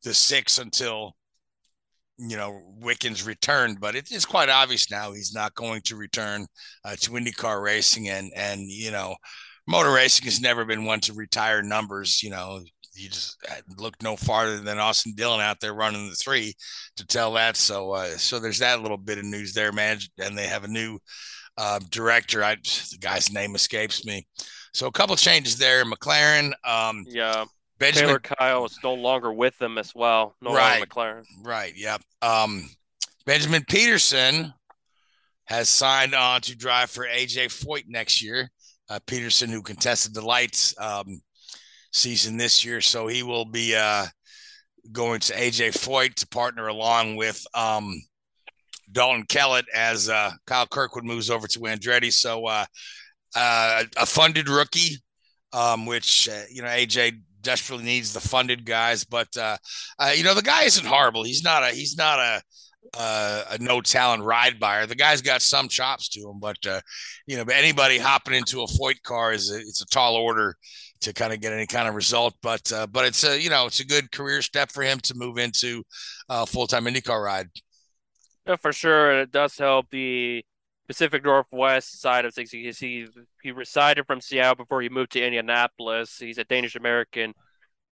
[0.02, 1.14] the six until
[2.20, 3.80] you know Wickens returned.
[3.80, 6.46] But it is quite obvious now he's not going to return
[6.84, 9.14] uh, to IndyCar racing, and and you know,
[9.66, 12.22] motor racing has never been one to retire numbers.
[12.22, 12.60] You know,
[12.94, 16.54] you just uh, look no farther than Austin Dillon out there running the three
[16.96, 17.56] to tell that.
[17.56, 19.98] So uh, so there's that little bit of news there, man.
[20.18, 20.98] And they have a new
[21.56, 22.44] uh, director.
[22.44, 24.26] I the guy's name escapes me.
[24.72, 25.84] So a couple changes there.
[25.84, 27.44] McLaren, um, Yeah.
[27.80, 30.36] Benjamin Taylor Kyle is no longer with them as well.
[30.42, 30.86] No Right.
[30.86, 31.24] McLaren.
[31.42, 31.74] Right.
[31.74, 32.02] Yep.
[32.20, 32.68] Um,
[33.24, 34.52] Benjamin Pedersen
[35.46, 38.50] has signed on to drive for AJ Foyt next year.
[38.88, 41.22] Uh, Pedersen, who contested the lights um,
[41.92, 44.04] season this year, so he will be uh,
[44.92, 48.00] going to AJ Foyt to partner along with um,
[48.92, 52.12] Dalton Kellett as uh, Kyle Kirkwood moves over to Andretti.
[52.12, 52.66] So uh,
[53.34, 54.96] uh, a funded rookie,
[55.52, 59.04] um, which uh, you know AJ desperately needs the funded guys.
[59.04, 59.56] But uh,
[59.98, 61.24] uh, you know the guy isn't horrible.
[61.24, 62.42] He's not a he's not a
[62.98, 64.86] uh, a no talent ride buyer.
[64.86, 66.80] The guy's got some chops to him, but uh,
[67.26, 70.56] you know, anybody hopping into a Foyt car is a, it's a tall order
[71.02, 72.34] to kind of get any kind of result.
[72.42, 75.14] But uh, but it's a you know it's a good career step for him to
[75.14, 75.82] move into
[76.28, 77.48] a full time IndyCar ride.
[78.46, 80.44] Yeah, for sure, it does help the
[80.90, 82.50] Pacific Northwest side of things.
[82.50, 83.06] He he,
[83.44, 86.18] he resided from Seattle before he moved to Indianapolis.
[86.18, 87.32] He's a Danish American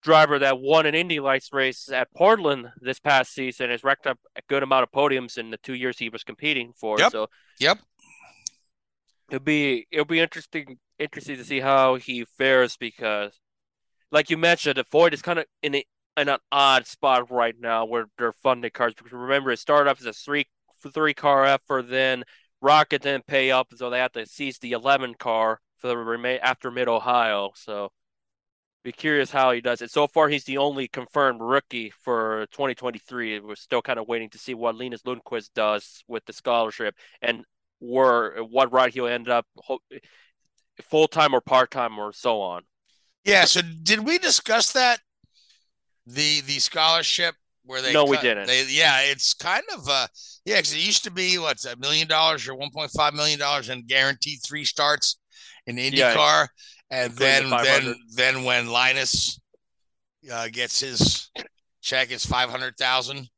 [0.02, 3.70] driver that won an Indy Lights race at Portland this past season.
[3.70, 6.72] Has racked up a good amount of podiums in the two years he was competing
[6.72, 6.98] for.
[6.98, 7.12] Yep.
[7.12, 7.28] So
[7.60, 7.78] Yep.
[9.30, 13.38] it'll be it'll be interesting interesting to see how he fares because,
[14.10, 15.84] like you mentioned, the Ford is kind of in a,
[16.16, 18.94] in an odd spot right now where they're funding cars.
[18.94, 20.46] Because remember, it started off as a three
[20.92, 22.24] three car effort, then
[22.60, 26.40] ROKiT didn't pay up, so they had to seize the eleven car for the remain
[26.42, 27.52] after Mid Ohio.
[27.54, 27.90] So
[28.84, 29.90] be curious how he does it.
[29.90, 33.40] So far, he's the only confirmed rookie for 2023.
[33.40, 37.44] We're still kind of waiting to see what Linus Lundqvist does with the scholarship and
[37.80, 39.46] where what ride he'll end up
[40.82, 42.62] full time or part time or so on.
[43.24, 43.44] Yeah.
[43.44, 45.00] So did we discuss that
[46.06, 47.34] the the scholarship
[47.68, 47.92] where they?
[47.92, 48.46] No, we didn't.
[48.48, 50.08] They, yeah, it's kind of uh
[50.44, 53.38] yeah, because it used to be what's a million dollars or one point five million
[53.38, 55.18] dollars and guaranteed three starts
[55.66, 56.14] in Yeah.
[56.14, 56.48] IndyCar,
[56.90, 59.38] and then then then when Linus
[60.32, 61.30] uh, gets his
[61.82, 63.28] check, it's five hundred thousand.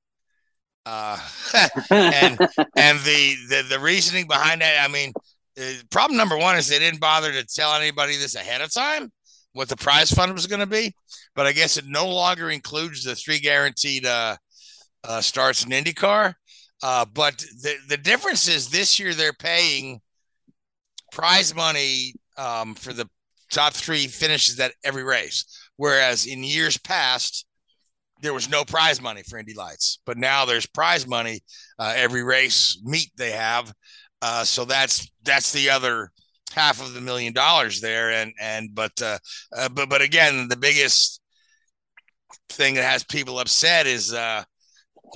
[0.86, 1.18] Uh,
[1.90, 2.38] and
[2.76, 5.12] and the, the the reasoning behind that, I mean,
[5.60, 9.12] uh, problem number one is they didn't bother to tell anybody this ahead of time
[9.52, 10.94] what the prize fund was going to be,
[11.34, 14.36] but I guess it no longer includes the three guaranteed uh,
[15.04, 16.34] uh, starts in IndyCar.
[16.82, 20.00] Uh, but the the difference is this year they're paying
[21.12, 23.06] prize money um, for the
[23.52, 25.44] top three finishes at every race,
[25.76, 27.46] whereas in years past
[28.22, 31.40] there was no prize money for Indy Lights, but now there's prize money
[31.78, 33.72] uh, every race meet they have.
[34.22, 36.10] Uh, so that's that's the other
[36.52, 39.18] half of the million dollars there, and and but uh,
[39.56, 41.20] uh, but but again, the biggest
[42.48, 44.42] thing that has people upset is uh,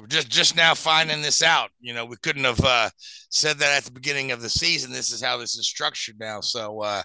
[0.01, 1.71] we're just just now finding this out.
[1.81, 2.91] You know, we couldn't have uh,
[3.31, 4.93] said that at the beginning of the season.
[4.93, 6.41] This is how this is structured now.
[6.41, 7.03] So, uh,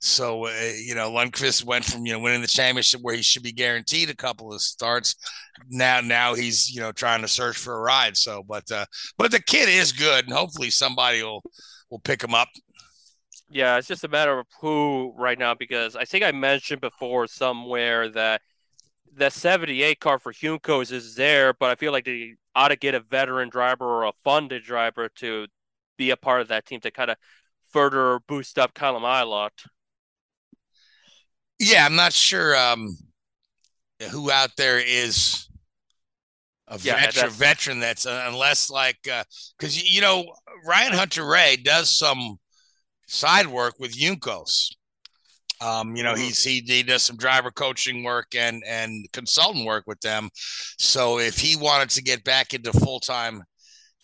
[0.00, 3.42] so uh, you know, Lundqvist went from you know winning the championship where he should
[3.42, 5.14] be guaranteed a couple of starts.
[5.68, 8.16] Now, now he's you know trying to search for a ride.
[8.16, 8.86] So, but uh,
[9.18, 11.42] but the kid is good, and hopefully somebody will
[11.90, 12.48] will pick him up.
[13.52, 17.26] Yeah, it's just a matter of who right now because I think I mentioned before
[17.26, 18.40] somewhere that
[19.14, 22.94] the 78 car for Juncos is there, but I feel like they ought to get
[22.94, 25.46] a veteran driver or a funded driver to
[25.98, 27.16] be a part of that team to kind of
[27.70, 29.66] further boost up Callum Ilott.
[31.58, 32.96] Yeah, I'm not sure um,
[34.10, 35.46] who out there is
[36.68, 40.24] a Yeah, veteran, that's- veteran that's uh, unless like because you know
[40.66, 42.38] Ryan Hunter-Reay does some
[43.12, 44.70] side work with Juncos.
[45.60, 46.18] Um, you know, Mhm.
[46.18, 50.28] he's he, he does some driver coaching work and and consultant work with them.
[50.78, 53.44] So if he wanted to get back into full time,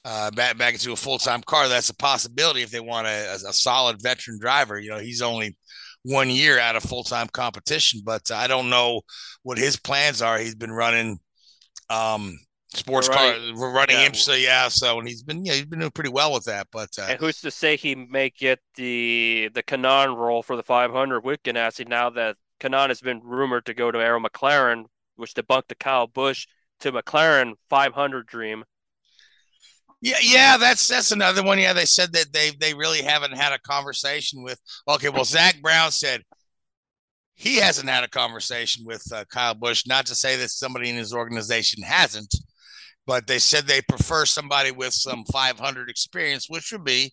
[0.05, 2.63] uh, back back into a full time car, that's a possibility.
[2.63, 5.57] If they want a, a solid veteran driver, you know, he's only
[6.05, 9.03] one year out of full time competition, but I don't know
[9.43, 10.39] what his plans are.
[10.39, 11.19] He's been running
[11.91, 12.39] um
[12.75, 13.55] sports Right.
[13.55, 14.69] car, running Yeah.
[14.69, 16.69] So and he's been yeah, he's been doing pretty well with that.
[16.71, 20.63] But uh, And who's to say he may get the the Kanaan role for the
[20.63, 24.85] 500 with Ganassi now that Kanaan has been rumored to go to Arrow McLaren,
[25.17, 26.47] which debunked the Kyle Busch
[26.81, 28.65] to McLaren 500 dream.
[30.01, 31.59] Yeah, yeah, that's that's another one.
[31.59, 34.61] Yeah, they said that they they really haven't had a conversation with.
[34.87, 36.23] Okay, well, Zak Brown said
[37.35, 39.87] he hasn't had a conversation with uh, Kyle Busch.
[39.89, 42.33] Not to say that somebody in his organization hasn't,
[43.09, 47.11] but they said they prefer somebody with some 500 experience, which would be,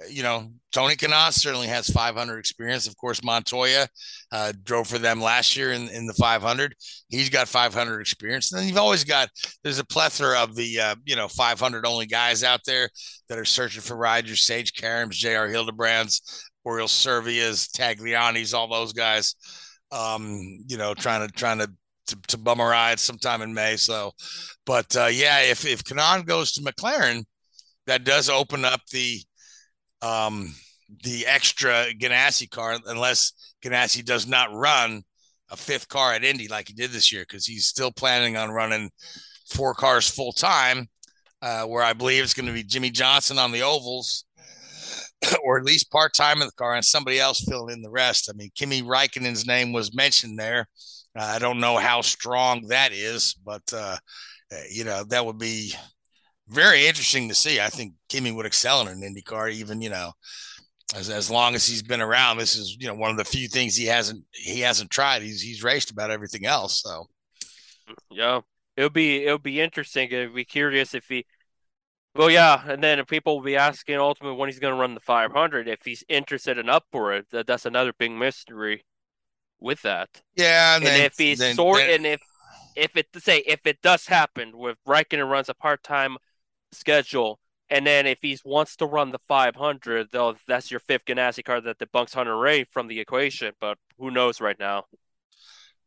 [0.00, 2.86] uh, you know, Tony Kanaan certainly has 500 experience.
[2.86, 3.86] Of course, Montoya
[4.32, 6.74] uh, drove for them last year in, in the 500.
[7.10, 8.50] He's got 500 experience.
[8.50, 9.28] And then you've always got
[9.62, 12.88] there's a plethora of the uh, you know 500 only guys out there
[13.28, 14.06] that are searching for.
[14.24, 15.48] Your Sage Karams, J.R.
[15.48, 19.34] Hildebrands, Oriol Servias, Tagliani's, all those guys.
[19.92, 21.70] Um, you know, trying to trying to
[22.06, 23.76] to, to bum a ride sometime in May.
[23.76, 24.12] So,
[24.64, 27.24] but uh, yeah, if if Kanaan goes to McLaren,
[27.86, 29.20] that does open up the
[30.02, 30.54] um
[31.02, 35.02] the extra Ganassi car, unless Ganassi does not run
[35.50, 38.50] a fifth car at Indy like he did this year, because he's still planning on
[38.50, 38.90] running
[39.50, 40.88] four cars full time.
[41.42, 44.24] Uh, where I believe it's going to be Jimmie Johnson on the ovals,
[45.44, 48.30] or at least part time in the car, and somebody else filling in the rest.
[48.30, 50.66] I mean, Kimi Raikkonen's name was mentioned there.
[51.16, 53.96] Uh, I don't know how strong that is, but uh,
[54.70, 55.72] you know that would be
[56.48, 57.60] very interesting to see.
[57.60, 60.12] I think Kimi would excel in an IndyCar, even you know,
[60.94, 62.38] as as long as he's been around.
[62.38, 65.22] This is you know one of the few things he hasn't he hasn't tried.
[65.22, 66.82] He's he's raced about everything else.
[66.82, 67.06] So
[68.10, 68.40] yeah,
[68.76, 70.10] it'll be it'll be interesting.
[70.10, 71.24] It'll be curious if he.
[72.14, 75.00] Well, yeah, and then people will be asking ultimately when he's going to run the
[75.00, 77.26] 500 if he's interested in up for it.
[77.30, 78.86] That, that's another big mystery
[79.60, 80.08] with that.
[80.36, 82.20] Yeah, and, and then, if he's then, sort then, and if
[82.76, 86.16] if it say if it does happen with Raikkonen runs a part time
[86.72, 87.40] schedule,
[87.70, 91.60] and then if he wants to run the 500, though, that's your fifth Ganassi car
[91.60, 93.52] that debunks Hunter-Reay from the equation.
[93.60, 94.84] But who knows right now?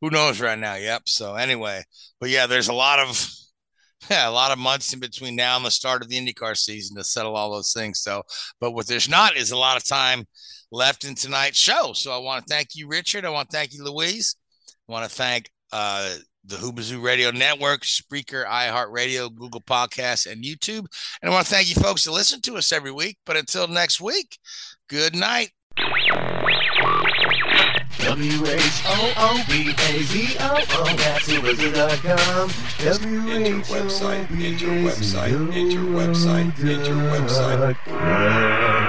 [0.01, 0.76] Who knows right now?
[0.76, 1.03] Yep.
[1.05, 1.84] So anyway,
[2.20, 3.34] but yeah, there's a lot of
[4.09, 6.95] yeah, a lot of months in between now and the start of the IndyCar season
[6.97, 7.99] to settle all those things.
[7.99, 8.24] So,
[8.59, 10.26] but what there's not is a lot of time
[10.72, 11.93] left in tonight's show.
[11.93, 13.26] So I want to thank you, Richard.
[13.26, 14.36] I want to thank you, Louise.
[14.88, 16.15] I want to thank uh,
[16.45, 20.86] the Whoobazoo Radio Network, Spreaker, iHeartRadio, Google Podcasts, and YouTube.
[21.22, 23.17] And I want to thank you folks that listen to us every week.
[23.26, 24.38] But until next week,
[24.89, 25.51] good night.
[27.99, 28.55] W-H-O-O-B-A-Z-O-O
[30.95, 32.49] That's Whoobazoo.com
[35.53, 38.89] Enter website, enter website,